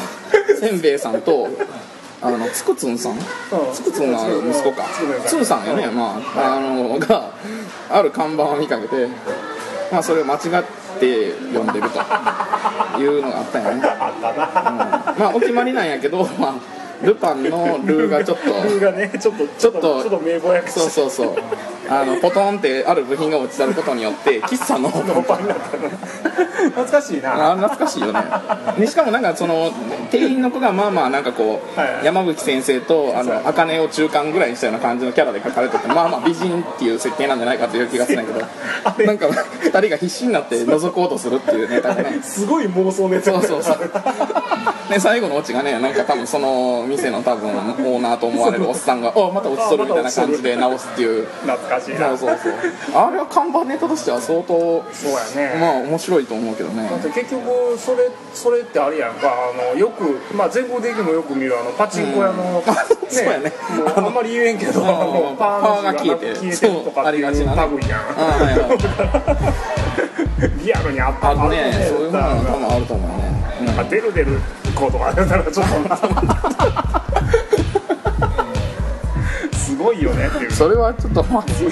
[0.61, 1.49] せんべいさんと
[2.23, 3.19] あのつくつんさん？
[3.73, 4.19] つくつんの
[4.51, 4.85] 息子か。
[5.27, 5.67] つんさん。
[5.67, 7.31] よね、まあ、あのが
[7.91, 9.09] ある看板を見かけて、
[9.93, 10.41] まあ、それを間違っ
[10.99, 11.99] て読んでると
[13.01, 15.13] いうのがあったよね、 あったな。
[15.13, 15.21] うん。
[15.21, 16.55] まあお決まりなんやけど、まあ、
[17.03, 21.37] ルパンのルーがちょっとルーがねちょっとちょっとちょっと名簿役そうそうそう。
[21.89, 24.89] あのポトンってある部品が落ちたることによって 喫茶の。
[24.91, 25.89] ノーパンになったの。
[26.71, 27.53] 懐かしいな。
[27.53, 28.21] あ懐かしいよね。
[28.79, 29.71] でしかもなんかその
[30.11, 42.19] 店員の子がまあまあなんかこう、はい山吹先生とあの茜を中間ぐらいにしたような感じのキャラで描かれててまあまあ美人っていう設定なんじゃないかという気がするんだけどなんか2人が必死になって覗こうとするっていうネタがね。
[42.23, 43.33] すごい妄想ネタ。
[43.33, 43.77] そうそうそう
[44.89, 51.27] で最後のオチがねなんか多分その店の多分オーナーと思われるおっさんが「あまた落ちとる」みたいな感じで直すっていう。
[51.27, 52.09] 懐かしいな。
[52.09, 52.53] そうそうそう。
[52.95, 56.89] あれは看板ネタとしては相当そうやね、まあ面白いと思うけどね。
[56.89, 59.27] だって結局それそれってあれやんか。
[59.27, 62.63] あのよく、まあ、全国的にもよく見るあのパチンコ屋の、
[63.09, 63.53] そうやね。
[63.97, 67.35] あんまり言えんけどパーが消えて消えてるとかっやん。
[70.63, 73.81] リアルにあったあるねそういうものは多分あると思うね、うん。
[73.81, 74.39] あ出る出る
[74.77, 75.67] 行とかだったらちょっ
[76.41, 76.46] と。
[79.87, 80.51] ごいよねっていう。
[80.51, 81.23] それはちょっと。
[81.25, 81.69] まずい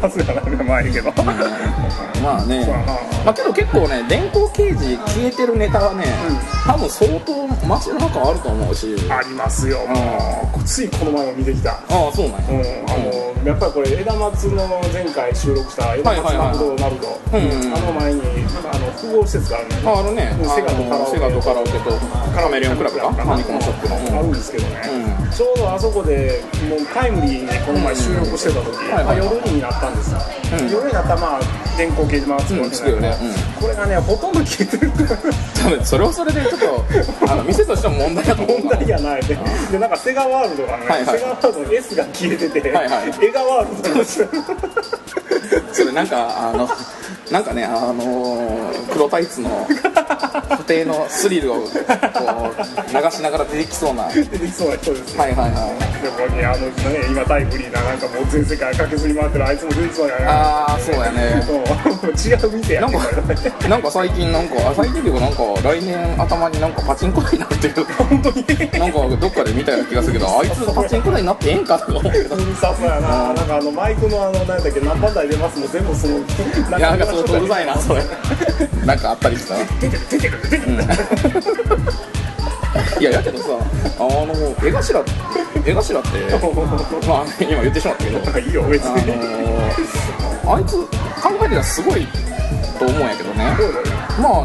[0.00, 1.12] まずやなまあいいけど。
[2.22, 2.66] まあね。
[3.24, 6.04] まあけど結構ね電光掲示消えてるネタはね、
[6.66, 8.96] 多分相当街の中はあると思うし。
[9.10, 9.86] ありますよ。
[9.86, 11.72] もうついこの前も見てきた。
[11.72, 17.38] ああそうなんや、うん、あのやっぱりこれ枝松の前回収録した枝松マクドナルド、あ
[17.80, 20.36] の前にあの複合施設があるんで、ああるね。
[20.40, 21.20] うんセガとカラオケ。
[21.20, 21.90] とカラオケと
[22.34, 23.12] カラメレオンクラブか。
[23.12, 24.80] ファミコンショップの、あるんですけどね、
[25.30, 30.18] うちょうどあそこでもうタイムリーにこの前収録してた時、はいはいまあ、夜になったんですよ、
[30.58, 30.70] うん。
[30.70, 31.40] 夜になったらまあ
[31.76, 33.14] 電光掲示板がつくわけじゃないうんね。
[33.60, 34.90] これがねほとんど消えてる。
[34.90, 38.60] 多分それはそれでちょっとあの店としても問題だと思う。
[38.60, 39.22] 問題やない。
[39.22, 39.36] で
[39.70, 41.18] でなんかセガワールドがね、はいはい。
[41.18, 43.24] セガワールドの S が消えてて、はいはい。
[43.24, 44.28] エガワールドになってる
[45.72, 46.68] それなんかあの
[47.30, 51.68] なんかねあの黒タイツの二定のスリルをこう
[52.94, 54.04] 流しながら出てきそうな。
[54.04, 55.20] はい出てきそうな人ですね。
[55.20, 55.50] はいはい
[56.00, 56.72] でもねあのね
[57.10, 61.42] 今タイムリーななんかもう全世界駆けずり回ってるあいつも出てきそうやなああそうやね。
[61.44, 62.06] う。
[62.06, 67.74] ん違う店やなんねかなんか最近なんかあ最近っていうかなんか来年頭になんかパチンコ台になってる
[68.78, 71.92] なんかどっかで見たような気がするけどあいつパチンコ台になってええんかとか。
[71.98, 72.18] 思うけ
[72.60, 78.02] さそうやな、なんかあのマイクのあの何だっけ何番台出ますも全部そのいやなんか相当うるさいなそれ。
[78.86, 79.54] なんかあったりした？
[79.58, 80.59] ら出てる出てる出てる、
[83.00, 83.44] いややけどさ
[83.98, 84.26] あの
[84.62, 85.02] 江頭
[85.64, 86.08] 江頭って
[87.08, 88.18] まあ今言ってしまったけど。
[88.40, 89.14] いいよ別あに、の
[90.54, 90.88] あいつ考
[91.40, 92.06] えてたらすごい
[92.78, 93.56] と思うんやけどね。
[94.20, 94.44] まあ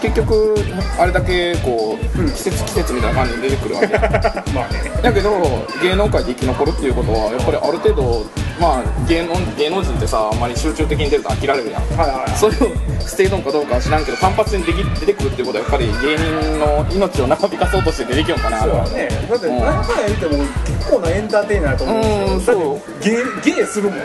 [0.00, 0.54] 結局
[0.98, 3.86] あれだけこううん季節季節みたいな感じで出てくるわけ。
[4.52, 4.90] まあね。
[5.02, 8.24] だけど芸能界で生き残るっていうことはやっぱりある程度
[8.60, 11.82] まあ芸能芸能人ってさあんまり集中的に出ると飽きられるやん。
[11.98, 18.60] はいはいそれを捨てるのかどうかは知らんけど単発に出て出てくるっていうことはやっぱり芸人の命を長引かそうとして出てきようかな。
[18.60, 19.08] そうだね。
[19.30, 19.58] だってうん。
[19.60, 22.76] 何回言っても結構なエンターテイナーだと思うんですよう。
[22.76, 23.98] んだってゲーゲーするもん。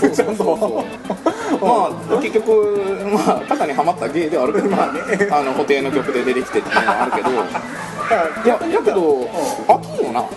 [0.14, 0.84] ちゃんと。
[1.60, 4.68] まあ結局まあ肩にはまった芸ではあるけど。
[4.68, 5.00] まあね
[5.38, 7.30] あの布袋の曲で出てきてっていうのはあるけど。
[7.34, 9.24] いやだけど
[9.66, 10.20] 飽きんよな。
[10.20, 10.28] だ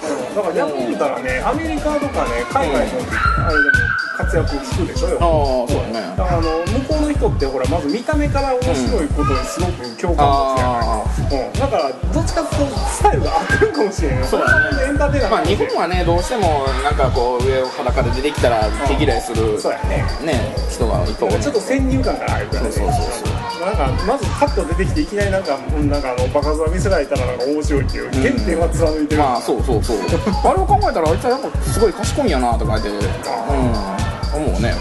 [0.42, 3.02] から逆に言ったらねアメリカとかね海外の
[3.46, 3.78] あれでも
[4.18, 6.18] 活躍聞くでしょよああそうだね。
[6.18, 10.82] だからあの向こうの人ってほらまず見た目から面白いことにすごく共感持つやん。
[10.82, 14.24] あうん、だからどっちかっていうとスタイルが合ってるかもしれん。
[14.26, 14.90] そうだね。
[14.90, 20.02] エンターテイナーまあ日本はねどうしてもなんかこう上を裸で出てきたら毛嫌いするそうやね。
[20.26, 22.72] ね人がいっぱい多いちょっと先入観があるからね。
[22.72, 29.98] そうそうそうなんかまずパッと出てきていきなりなんかうんなんかあのバカ面見せられたらなんか面白いっていう原点は貫いてる、まあそうそうそう。
[30.50, 34.07] あれを考えたらあいつはやっぱすごい賢いんやなとか言ってうん
[34.38, 34.74] 思うね。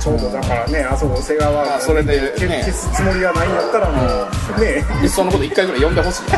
[0.00, 2.62] ちょうどだからねあそこ瀬川まあそれで消ね。
[2.62, 4.02] 消すつもりがないんやったらも
[4.56, 4.84] うね。
[5.02, 6.22] いっそのこと一回ぐらい呼んでほしい。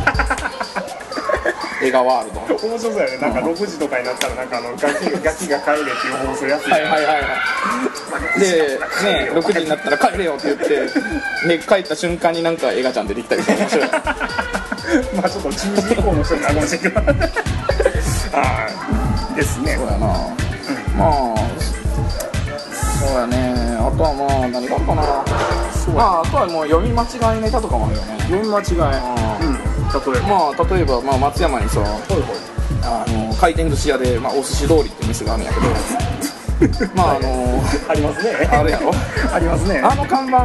[1.81, 2.41] 映画ワールド。
[2.67, 3.19] 面白そうやね。
[3.19, 7.21] なんか6時とかになったらなんかあのガキガキが帰れっていう放送やつはいはいはいは
[8.37, 8.41] い。
[8.41, 10.67] でね6時になったら帰れよって言って
[11.47, 13.89] で帰った瞬間になんか映画ちゃん出てきたりして面白い。
[15.15, 17.01] まあちょっと10時以降の人になるかもしれんけど。
[17.01, 18.67] あ
[19.33, 19.77] あですね。
[19.77, 19.99] そうやな。
[20.97, 21.38] まあ
[23.09, 23.77] そうやね。
[23.81, 25.03] あとはまあ何があるかな。
[25.95, 28.19] まああとはもう読み間違いネタとかもあるよね。
[28.29, 29.01] 読み間違い。
[29.41, 29.57] うん。
[29.57, 30.29] 例えば。
[30.29, 32.37] まあ例えば、まあ、松山にさほいほい。
[32.85, 35.67] あの回転寿司屋で、まあ、お寿司通りって店があるんやけど
[36.95, 38.49] まああのありますね。
[38.51, 38.93] あるやろ。
[39.33, 39.79] ありますね。
[39.79, 40.39] あの看板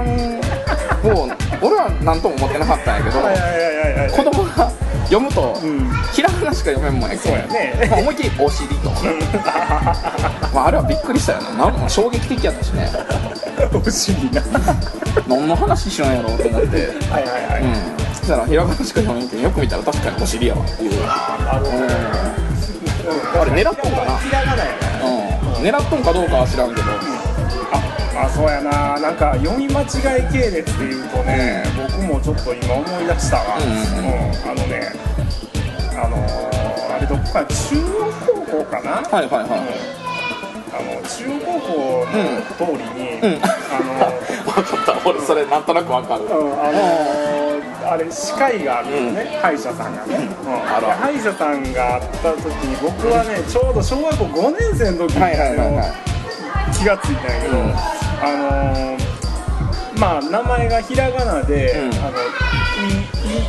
[1.09, 1.27] を
[1.61, 3.19] 俺は何とも思ってなかったんやけど
[4.15, 4.71] 子供が
[5.05, 5.89] 読むと、ん。
[6.13, 7.87] ひらがなしか読めんもんやけそうやね。
[7.89, 8.89] まあ、思いっきり「お尻」と、
[10.53, 11.71] まあ、あれはびっくりしたよな。
[11.71, 12.89] な衝撃的やったしね。
[13.69, 13.83] 不思
[14.19, 14.41] 議な。
[15.27, 16.77] 何の話しようんやろうと思って。
[17.09, 17.73] はいはいはい、うん。
[18.15, 20.91] そしたらひらがなしか読めんけどよく見たら確かにお尻やわっていう。
[20.91, 23.41] なるほど、うん。
[23.41, 24.17] あれ狙っとんかな。
[24.19, 25.22] ひらがなやねうん
[25.61, 26.81] 狙っとんかどうかは知らんけど。
[28.15, 28.99] ああそうやな。
[28.99, 34.33] なんか読み間違い系列でいうとね、僕もちょっと今思い出したわ、うんうんうん。
[34.45, 34.91] あのね
[35.95, 37.81] あのーあれどっか中央
[38.27, 39.59] 高校かな、はいはいはい。
[40.73, 43.41] あの中央高校の通りに、うん。
[43.43, 45.09] あの分 かった。
[45.09, 46.21] 俺それなんとなく分かる。
[46.25, 47.52] うんあのー
[47.85, 50.27] あれ歯科医があるよね、歯医者さんがね、うん。
[50.59, 55.93] 歯医者さんがあった時に僕はねちょうど小学校5年生の時に、は
[56.73, 57.63] 気がついたんやけど、うん。
[57.63, 59.03] あのー
[59.99, 61.93] まあ名前がひらがなで、うん。
[62.03, 62.13] あの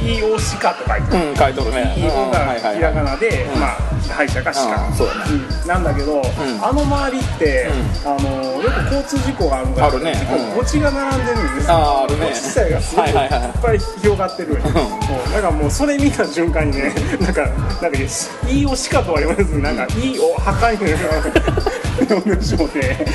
[0.05, 1.17] いいいいおしかと書いて。
[1.17, 1.95] ある、うん書いとるね。
[1.97, 3.61] いいおがはいはいひらがなで、うん。
[3.61, 5.21] まあ歯医者がしか、うんそうだね
[5.63, 5.69] うん。
[5.69, 6.23] なんだけど、
[6.63, 7.67] あの周りって、
[8.05, 10.13] うあのよく交通事故があるからあるね。
[10.13, 10.61] うん。
[10.61, 11.75] 墓地が並んでるんですよ。
[11.75, 12.27] あーあるね。
[12.27, 13.41] 墓地自体がすごくいっはいはい。
[13.41, 15.33] はいぱい広がってるんよ、うん。
[15.33, 17.47] だからもうそれ見た瞬間にねなんか
[17.81, 23.07] なんかいいおしかとは言われずになんかいいお破壊の呼んでしもて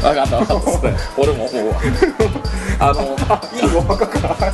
[0.00, 1.80] 分かった分かった俺も思うわ。
[2.80, 4.52] あのあいいお墓か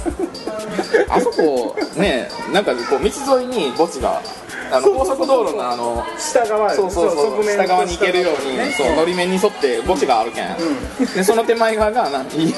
[1.09, 4.21] あそこねなんかこう道沿いに墓地が
[4.71, 10.47] あの高速道路のあの下側そうそうそう下側に行けるように、ねそうのり面に沿って墓地があるけん、
[11.15, 12.53] でその手前側がないいいい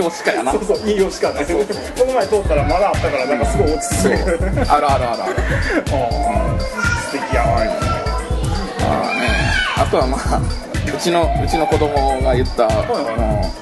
[0.00, 0.52] おしかやな。
[0.52, 1.44] そうそういいおしかね。
[1.44, 4.14] この前通ったらまだあったからなんかすごい落ち着そう。
[4.14, 4.36] いてる
[4.70, 5.22] あるあるある。
[5.24, 5.34] ある
[7.10, 9.28] 素敵やわあーね
[9.76, 10.40] あとはまあ
[10.86, 13.61] うちのうちの子供が言った、はいもう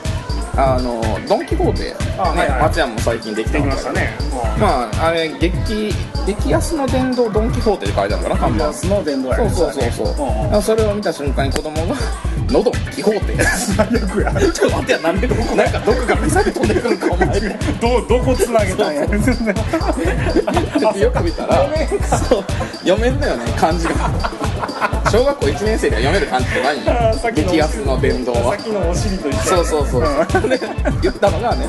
[0.60, 2.62] あのドン・キホーテ、ねあはいはい。
[2.62, 4.10] 松山も最近できたんだけどましたね。
[4.58, 5.94] まああれ激
[6.26, 8.72] 激安の殿堂ドン・キホーテで書いてあるから看板。
[8.72, 11.96] スノー電動やそうそうそうそう、それを見た瞬間に子供が
[12.50, 14.32] 喉気泡って最悪や。
[14.52, 17.26] ちょっと待ってやなんでなんかどこからミサイル飛んでくるんかお前。
[17.80, 19.00] どどこつなげたんや。
[19.02, 19.08] よ
[21.10, 21.68] く見たら
[22.28, 22.44] そう。
[22.80, 23.94] 読めんだよね漢字が
[25.10, 28.56] 小学校1年生では読める漢字ってないんあよーさっきの激安の弁当は。
[28.56, 30.60] さっきのお尻と一緒そうそうそうで
[31.02, 31.66] 言ったのがね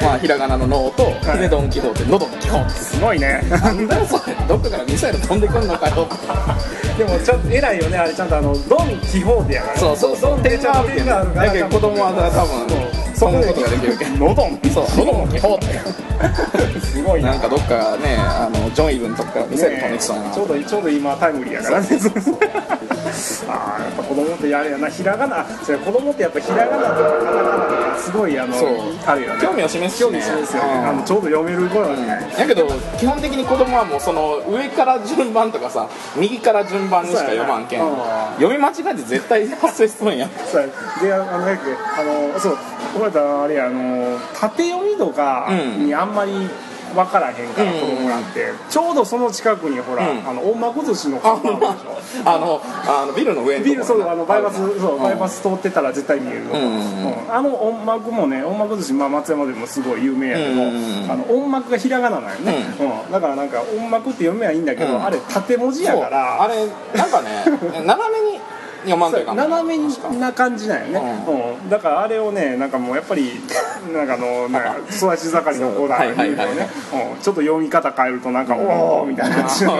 [0.00, 1.38] まあひらがなの脳とはい。
[1.40, 2.70] でドン・キホーテ喉のキホーテ。
[2.70, 3.42] すごいね。
[3.50, 4.34] なんだよそれ。
[4.48, 6.06] どっかからミサイル飛んでくんのかよ。
[6.98, 8.14] でもちゃんと偉いよねあれ。
[8.14, 9.78] ちゃんとあのドン・キホーテやから。
[9.78, 10.30] そうそうそう。
[10.30, 11.46] ドンってちゃんと点があるから。
[11.46, 13.98] だけど子供は多分そんなことができる。
[13.98, 14.84] けどノドンそう。
[14.98, 17.30] 喉のキホーテすごいな。
[17.30, 20.30] なんかどっかねあのジョン・イブのとこからミサイル飛んできそうな。
[20.30, 21.88] ちょうどちょうど今タイムリーやからね
[23.48, 24.88] ああやっぱ子供ってあれやな。
[24.88, 25.44] ひらがな。
[25.62, 28.54] それ子供ってやっぱひらがなとかカタカナとかすごいあの
[29.06, 29.40] あるよね。
[29.40, 30.20] 興味を示すしね。
[30.20, 30.88] そうですよ、うん。
[30.88, 37.80] あのちょうど読める頃なんじゃないやけど基本的に子供はもうその上から順番とかさ右から順番にしか読まんけん。
[37.80, 38.32] そうやな。
[38.36, 40.28] 読み間違えて絶対発生するんや。
[40.50, 40.68] そうや。
[41.02, 41.38] であのあ
[42.34, 42.56] のそう。
[42.96, 46.32] これあれやあの縦読みとかにあんまり
[46.94, 47.80] 分からへんから、うん。
[47.80, 48.52] 子供なんて。
[48.68, 50.28] ちょうどその近くにほら、うん。
[50.28, 51.96] あの音楽寿司の看板あるでしょ。
[52.24, 63.12] あのあのビルの上にビルそうあのバイパスそうバイパスス通ってたら絶対見えるの、うんあの音幕もね音楽寿司、まあ、松山でもすごい有名やけど、あの音幕がひらがななんよね、うん。
[63.12, 65.04] だからなんか音幕って読めばいいんだけど、うん。
[65.04, 66.42] あれ縦文字やから。
[66.42, 67.44] あれなんかね
[67.84, 68.25] 斜め
[68.86, 71.30] に読まんといかん斜めな感じなんよね、う
[71.62, 71.68] うん。
[71.68, 73.32] だからあれをねなんかもうやっぱり
[73.92, 76.56] なんかあのなんか育ち盛りの子だはいはいはい。
[76.56, 76.68] ね、
[77.12, 77.22] うん。
[77.22, 79.36] ちょっと読み方変えるとなんか、おおみたいな。
[79.44, 79.70] 感じで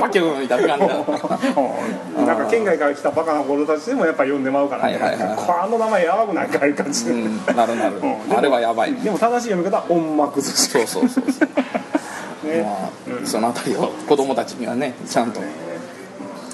[0.00, 0.78] パキューンみたいな。
[0.78, 0.88] 感
[2.18, 7.40] じなんか県外から来たバカな子たちでもやっぱ読んでまうからね、はいはいはいこあの名前やばくないかいう感じで、うん。
[7.54, 8.00] なるなる。
[8.36, 8.94] あれはやばい。
[8.94, 10.68] でも正しい読み方は音幕寿司。
[10.68, 11.48] そうそうそうそう。
[12.46, 15.40] ね、まあそのあたりを子供たちにはねちゃんと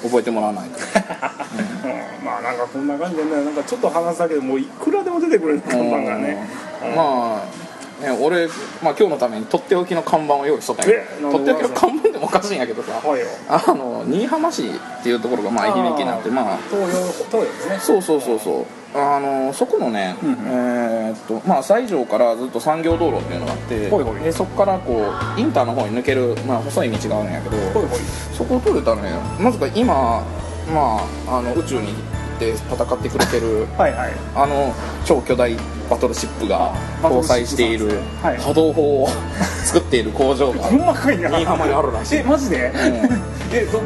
[0.03, 0.79] 覚えてもらわないと。
[0.79, 0.83] う
[2.23, 6.47] んまあなんかこんな感じでねなんかちょっと話すだけでもういくらでも出てくる看板がね、
[6.85, 6.97] うん。
[6.97, 7.62] まあ
[8.03, 8.49] ね、俺、
[8.83, 13.27] まあ、今日のためにとっておきの看板を用意しとったんやえなんでとっておきの看板でもおかしいんやけどさはいよ。
[13.49, 17.79] あの新居浜市っていうところがまあ愛媛県なんてまあ東洋東洋ですね。
[17.79, 18.67] そうそうそうそう。
[18.95, 20.39] あのそこのね、うんうん。
[20.47, 24.21] えーっとまあ西条からずっと産業道路っていうのがあってほいほい。
[24.21, 25.05] でそこからこ
[25.37, 27.57] うインターの方に抜ける、まあ、細い道があるんやけど
[28.37, 30.25] そこを通れたらねまずか今、
[30.73, 34.13] まあ、あの宇宙に行って戦ってくれてるはいはい。
[34.35, 34.73] あの
[35.05, 35.55] 超巨大
[35.89, 38.01] バトルシップが搭載している
[38.41, 39.09] 波動砲を
[39.65, 42.19] 作っている工場が新居浜にあるらしい。
[42.19, 42.73] えマジで、
[43.53, 43.81] え原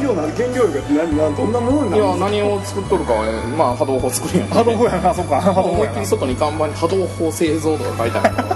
[0.00, 4.48] 料な原料が何何どんなものにいなるや何を作っとるかはねまあ波動砲作るん。
[4.48, 5.38] や波動砲やなそっか。
[5.56, 8.48] 思いっきり外に看板に波動砲製造とか書いてあるから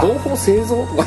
[0.00, 1.04] 波動砲製造とか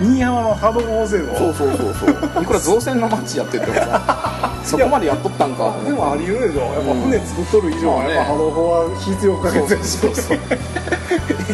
[0.00, 1.34] 新居浜の波動砲製造？
[1.38, 2.42] そうそうそうそう。
[2.42, 4.23] いくら造船の街やっててもさ
[4.64, 5.74] そこまでやっとったんか。
[5.84, 6.64] でもあり得るでしょ。
[6.72, 9.70] やっぱ船作っとる以上はやっぱ波動砲は必要不可欠。
[9.78, 10.38] やしそうそう。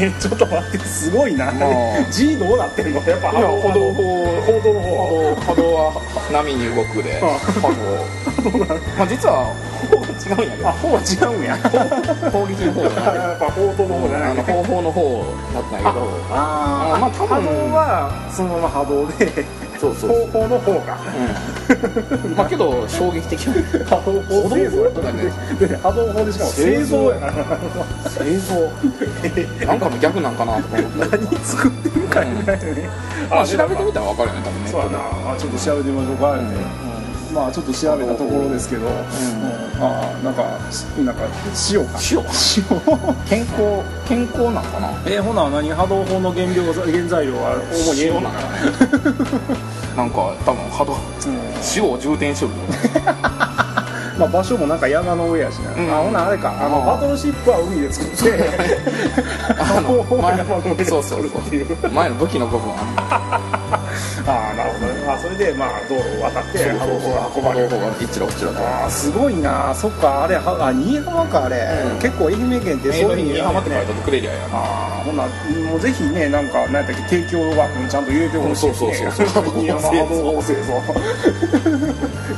[0.01, 2.05] えちょっと待ってすごいな、まあ。
[2.11, 3.03] G どうなってんの？
[3.03, 4.03] やっぱ波動波動砲
[4.46, 5.35] 報道の方。
[5.46, 5.92] 波動は
[6.33, 7.27] 波に動くであ。
[7.61, 7.75] 波動
[8.96, 9.53] まあ実は
[9.90, 10.68] 砲が違うんやけど。
[10.68, 11.57] あ砲は違うんや。
[12.31, 14.31] 砲撃の方じゃなくて やっぱ報道の方じゃない。
[14.31, 16.07] あの方法の方だったんやけど。
[16.31, 19.44] あまあ多分波動はそのまま波動で
[19.80, 20.98] そうそう方法の方が。
[22.24, 22.34] うん。
[22.36, 23.54] まあけど衝撃的な
[23.86, 25.24] 波動砲製造やとかね。
[25.58, 25.76] で。
[25.78, 27.32] 波動砲でしかも製造やから
[28.10, 28.54] 製造。
[29.66, 30.98] なんかのギャグなんかなとか思って。
[31.16, 32.90] 何作ってるかいなね
[33.30, 34.68] まあ調べてみたら分かるよね多分ね。
[34.68, 34.98] そうやな。
[35.32, 36.36] あちょっと調べてみましょうか、
[37.32, 38.92] まあちょっと調べたところですけど、うん。
[39.80, 40.42] ああなんか
[40.98, 41.22] なんか
[41.70, 41.98] 塩か。
[42.10, 42.24] 塩塩
[43.24, 44.90] 健康健康なんかな？
[45.06, 45.70] えー、ほな何？
[45.70, 48.28] 波動砲の原料原材料は主に塩な。
[48.28, 50.96] んかねなんか多分波動
[51.76, 52.55] 塩を充填しよる
[54.20, 55.90] まあ場所もなんか山の上やしな、ん。
[55.90, 56.55] あほなあれか。
[56.61, 58.50] あのバトルシップは海で作って。
[59.59, 61.90] あの 前山のそうそうそう。
[61.90, 62.68] 前の武器の部分。
[62.68, 63.79] は
[64.26, 71.56] ああなるほどね、まあ、それでまあ道路を渡って波動砲が運ばれる波動砲が一路一路とああすごいなそっかあれはあ新居浜かあれ、
[71.94, 75.26] うん結構愛媛県ってそういう意味新居浜って書いてくれりゃやなああほな
[75.70, 80.72] もうぜひねなんか何やったっけ提供枠にちゃんと入れてほしいねそうそうそうそう新居浜波動砲製造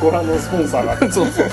[0.01, 1.46] ご覧のスポンサーがそうそう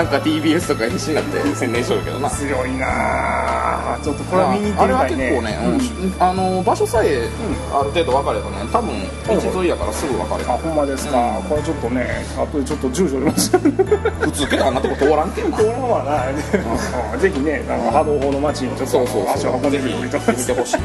[0.00, 2.30] なんか TBS とか必死になって宣伝しとるけどな。
[2.30, 4.00] 強いなあ。
[4.02, 5.28] ちょっとこれは見に行ってあれはみたいね。
[5.28, 7.28] 結構ね、うんあの場所さえ
[7.70, 8.96] ある程度分かればね多分
[9.28, 10.50] 道沿いやからすぐ分かれる。
[10.50, 11.44] あほんまですか、うん。
[11.44, 15.58] これちょっとねあとでちょっと住所出ました普通けどあんなとこ通らんけんな。
[15.58, 17.20] このままな、うん。
[17.20, 19.04] ぜひねなんか波動砲の街にちょっと
[19.34, 20.80] 足を運んでみぜひると見てほしい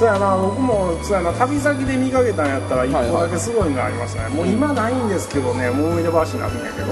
[0.00, 6.86] そうやな僕もそうやな旅先で見かけたんやったら一個だけすごいのがありましたね、もう今ないんですけどねもう思い出話になるんやけど、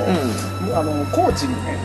[0.79, 1.79] あの高知にね、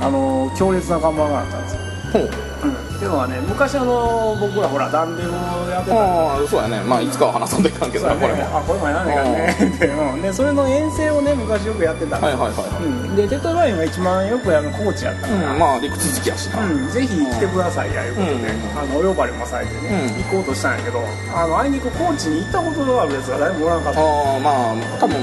[0.00, 1.80] あの強烈な看板があったんですよ。
[2.14, 2.22] ほう。
[2.22, 2.30] うん、
[2.70, 5.28] っていうのはね昔あの僕らほらダンデを
[5.70, 5.96] やってた。
[5.96, 6.80] ああそうやね。
[6.84, 8.38] まあいつかは話さんといかんけどそうやなこれも。
[8.38, 9.78] ねあこれもやらねえかんね。
[9.78, 12.18] で,、うん、でそれの遠征をね昔よくやってた。
[12.18, 12.84] はいはいはいはい。
[12.84, 15.58] うん、でテトラインが一番よくやる高知やったから、うん。
[15.58, 16.64] まあ陸続きやしな。
[16.64, 18.78] うん、ぜひ来てくださいやいうことで、うん。
[18.78, 20.24] あのお呼ばれもされてね、うん。
[20.24, 21.00] 行こうとしたんやけど
[21.34, 24.00] あのあいにく高知に行ったことがあるやつが誰もおらんかった。
[24.00, 25.16] ああまあ多分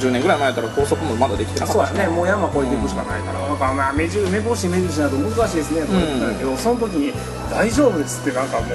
[0.00, 2.14] 10年ぐらい前やったら高速もまだできてなかそうったやね。
[2.14, 3.58] もう山越えていくしかないから、なん。
[3.58, 7.12] かまあ目印目星目印など難しいですねとか言ってたけど、その時に
[7.50, 8.68] 「大丈夫です」ってなんかもう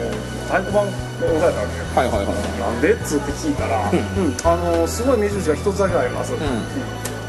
[0.45, 2.59] 太鼓判押されたわけよはいはいはい。
[2.59, 6.33] なんでっつって聞いたら、うんあのすごい目印が一つだけあります、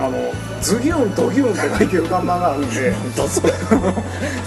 [0.01, 3.53] あのズギュンドギュンって書いてる看板があるんで それ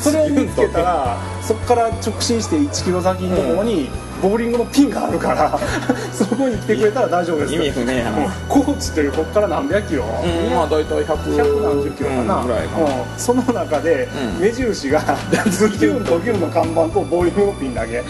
[0.01, 3.89] それを見つけたらそこから直進して1キロ先のところに
[4.21, 5.59] ボーリングのピンがあるから
[6.11, 8.17] そこに来てくれたら大丈夫です意味不明やな。
[8.17, 12.85] うん高知っていうここから何百キロ、うんまあ大体100 100何十キロかな、うんぐらいかな。
[12.85, 12.91] うん。
[13.17, 14.07] その中で
[14.37, 14.41] うん。
[14.41, 15.01] 目印が
[15.49, 18.03] ズギュンドギュンの看板とボーリングのピンだけ。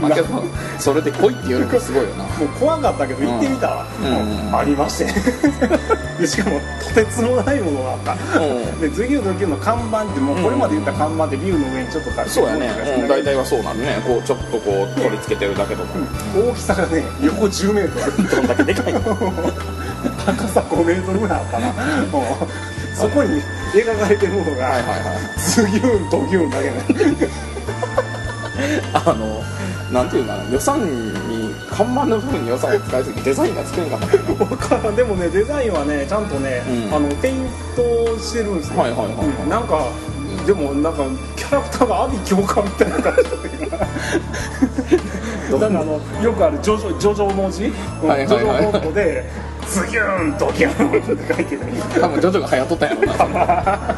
[0.00, 0.28] まあけど
[0.78, 2.24] それで来いって言うのもすごいよな。
[2.24, 4.48] もう怖かったけど行ってみたら、うん。
[4.48, 5.06] うんありまして
[6.20, 6.60] でしかも
[6.94, 8.40] とてつもないものがあった。
[8.40, 8.44] う
[8.76, 8.80] ん。
[8.80, 12.70] でズギュンドギュンの看板ってもうこれまで言った看板ってビルの上にちょっと立ってそうやね。
[13.08, 14.02] 大体はそうなるね。
[14.06, 15.90] こうちょっとこう取り付けてるだけとか。
[16.34, 18.28] 大きさがね横10メートル。
[18.28, 19.00] どんだけでかいの。
[19.00, 21.72] 高さ5メートルぐらいあったな。
[22.94, 23.40] そこに
[23.72, 27.28] 描かれてるものがはいはいはいズギュンドギュンだけね。
[28.94, 29.42] あの
[29.92, 30.80] なんていうかな予算
[31.28, 34.06] に看板の部分に予算を使いすぎてデザインが作れんかった。
[34.44, 36.94] 分かでもねデザインはねちゃんとね、うん。
[36.94, 39.26] あのペイントしてるんですよ、はいはいはいはい。
[39.26, 39.48] うん。
[39.48, 39.88] なんか
[40.46, 41.04] でもなんか
[41.36, 43.22] キャラクターが阿鼻教官みたいな感じ。
[43.22, 43.66] だったけ
[45.50, 47.68] どだからあのよくあるジョジョジョジョ文字、う
[48.06, 48.28] んはいはいはい。
[48.28, 49.30] ジョジョフォントで
[49.68, 51.60] 「ズギュンドギュン」って書いてる。
[52.00, 53.96] 多分ジョジョが流行っとったんやろな。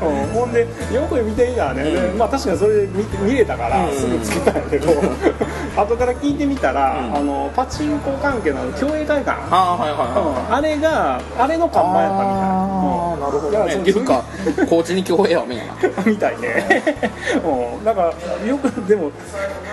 [0.00, 0.60] うんほんで
[0.92, 3.94] よく見てみたらね、でまあ確かにそれで見て見れたからうん。
[3.94, 4.92] すぐつけたんやけど、
[5.76, 7.16] 後から聞いてみたら、うん。
[7.16, 9.30] あのパチンコ関係の競泳会館。
[9.50, 10.18] ああはいはいはい。
[10.48, 10.54] うん。
[10.54, 13.52] あれがあれの看板やったみたいああなるほどね。
[13.52, 14.24] だからそっていうか
[14.68, 15.64] 高知に競泳はみんな。
[16.04, 16.82] みたいね、
[17.44, 19.10] うん、だからよくでも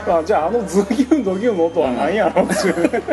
[0.08, 3.04] あじゃああのズギュンドギュンの音は何やろうっていう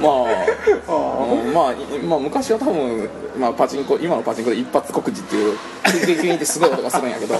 [0.00, 0.46] まあ
[0.88, 3.08] あうんまあ、いまあ昔は多分、
[3.38, 7.34] まあ、パチンコ今のパチンコで一発告示っていうキュンキュンキュンってすごい音がするんやけど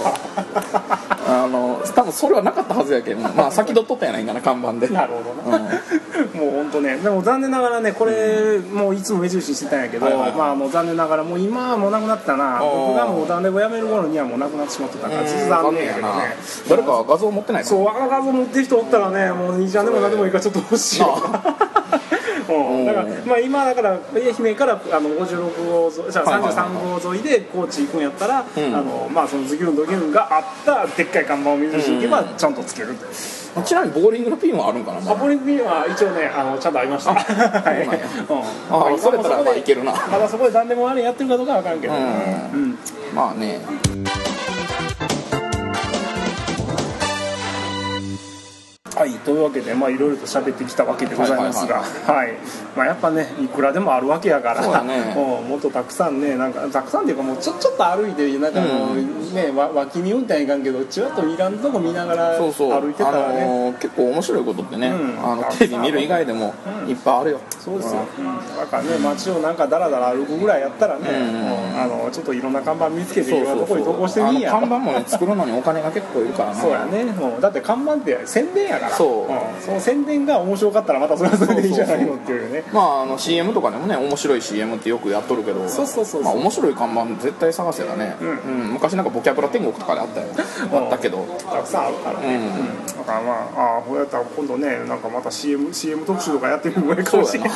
[1.27, 4.89] あの多分それはなかったはずやけどまあ先取っとったやないかな看板で。
[4.89, 12.59] なるほどな、もう本当ねでも残念ながらねこれ、もういつも目印してたんやけど、はいはいはいまあもう残念ながらもう今はもうなくなったな。
[12.59, 12.87] ー。
[12.87, 16.23] 僕がもうダンレボやめる頃にはもうなくなってしまってたからちょっと残念やけどね。
[16.69, 21.60] 誰か画像持ってないかそうあの画像持ってる人おったらねもう兄ちゃんでも何でもいいからちょっと欲しいわ
[22.51, 26.65] うん、だから、まあ、今だから愛媛からあの56号沿いじゃあはいはいはい。
[26.65, 28.43] 33号沿いで高知行くんやったら、ん。
[28.43, 37.13] あのまあ、そのズギュンドギュンがあったでっかい看板を目印に行けばちゃんとつけると、ちなみにボーリングのピンはあるんかな、まアポリンピンは一応ねあのちゃんとありました。
[37.13, 37.85] はい
[38.27, 39.91] そうなんあそれたらまあいけるな。
[39.93, 41.99] まだそこで何でもあれやってるかどうかは分からんけど、うん。
[41.99, 42.03] う
[42.67, 42.77] ん。
[43.13, 43.61] まあね
[49.01, 52.33] はい、というわけで、まあ、いろいろと喋ってきたわけでございますが、はい
[52.75, 55.13] まあ、やっぱね、いくらでもあるわけやから、ね。
[55.17, 62.79] もうもっとたくさんね、なんか、たくさんっていうか、もうちょちょっと歩いて、なんかもう、ね、わ脇見運転いかんけど、ちらっと見らんとこ見ながらそうそう。
[62.79, 65.31] 歩いてたらね、あのー結構面白いことってね、うん。
[65.31, 66.53] あのテレビ見る以外でも
[66.87, 68.01] いっぱいあるよ、そうですよ、
[68.57, 71.07] だからね、街をなんかだらだら歩くぐらいやったらね、
[71.75, 79.59] あのちょっといろんな看板見つけて、いろんなとこに投稿してみんやあの看板もね作るのにお金が結構いるからなそうやね、もうだって看板って宣伝やから、そう。
[79.59, 79.61] ん。
[79.61, 82.63] その宣伝が面白かったら、またそれはそれでいいじゃないのっていうね。
[82.73, 85.67] まああの CM とかでもね面白い CM ってよくやっとるけど。
[85.69, 88.73] そうそうそうまあ、面白い看板絶対探せだね、うん。
[88.73, 90.27] 昔なんかボキャブラ天国とかであったよ。
[90.73, 91.25] あったけど。
[91.39, 92.19] たくさんあるから。
[92.19, 92.43] ね、うん。
[92.43, 92.85] うん。
[92.85, 97.47] だからまあああこうやったら今度ねなんかまた CM, CM 特集とかやってみるのもいいかもしれな。
[97.47, 97.51] い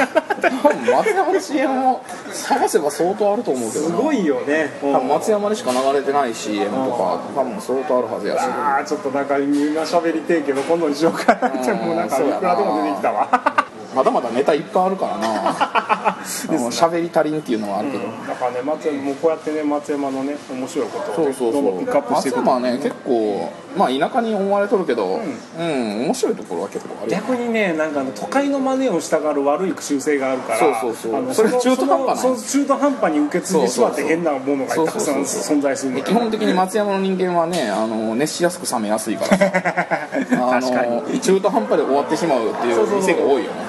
[0.92, 3.96] 松山の CM も探せば相当あると思うけどな。
[3.96, 5.08] すごいよね、うん。
[5.08, 8.40] 松山でしか流れてない CM とか多分相当あるはずやし。
[8.42, 13.64] ああちょっとなんかみんな喋りてえけど今度にしようかなってもうなんかいくらでも出てきたわ。
[13.96, 16.18] まだまだネタいっぱいあるからな。
[16.50, 25.20] うん喋り足りんっていうのはあるけど、だからね松山もうこうやってね松山のね面白いことを、ね、そうそうそどんどんピックアッうプしていく松山はね結構まあ田舎に思われとるけど
[25.58, 31.34] うん、面白いところは結構あるよ逆にねなんかあの都会の真似をしたがる悪い習性があるからそうそうそう。
[31.34, 39.38] それの中途半端な中途半端に受け継いでしまって変なものがたくさん存在する基本的に松山の人間はねあの熱しやすく冷めやすいから。
[39.38, 39.46] さ
[40.58, 43.66] あ確かの中途半端で終わってしまうっていう店が多いよね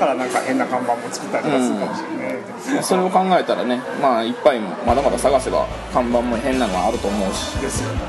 [0.00, 8.00] からなんか変な看板も作ったりとかするかもしれない、それを考えたらねまあいっぱいまだまだ探せば看板も変なのはあると思うし、ですよね。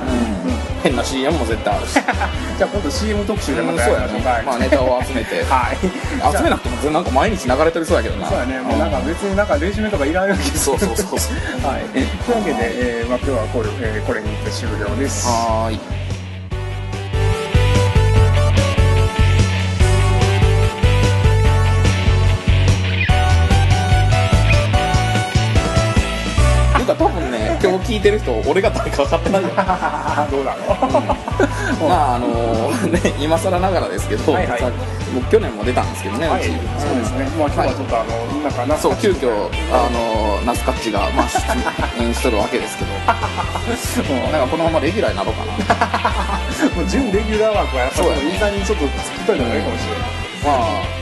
[0.44, 1.94] うん、変な CM も絶対あるし。
[2.58, 4.24] じゃあ今度 CM 特集でまたそうやね。
[4.24, 5.44] やりまあネタを集めて。
[5.50, 6.38] はい。
[6.38, 8.28] 集めなくてもなんか毎日流れてるそうやけどな。
[8.28, 8.60] そうやね。
[8.60, 11.38] もうなんか別になんかレジュメとかいらんような気がするそうそうそうそう。
[11.68, 11.84] はい。
[11.92, 15.28] というわけで、えーまあ、今日はこれ,、えーこれにて終了です。
[15.28, 15.80] はーい
[27.72, 29.50] 分ね今日聞いてる人俺が誰か分かってないよ。
[30.32, 30.66] どうだろ
[31.86, 32.28] う、まああの
[32.88, 34.60] ね今更ながらですけど、はいはい。
[34.60, 34.72] さ
[35.14, 36.50] 僕去年も出たんですけどね、はい、うち。
[36.80, 41.28] そうですね、まあ今日はちょっとあの、なんかなそう急遽あのナスカッチが、まあ、
[42.00, 42.92] 出演しとるわけですけど。
[44.32, 46.72] なんかこのままレギュラーになろうかな。
[46.76, 48.34] もう準レギュラー枠はやっぱりね。
[48.34, 50.00] いい感じにちょっと作っといた方がいいかもしれない。
[50.44, 51.02] まあ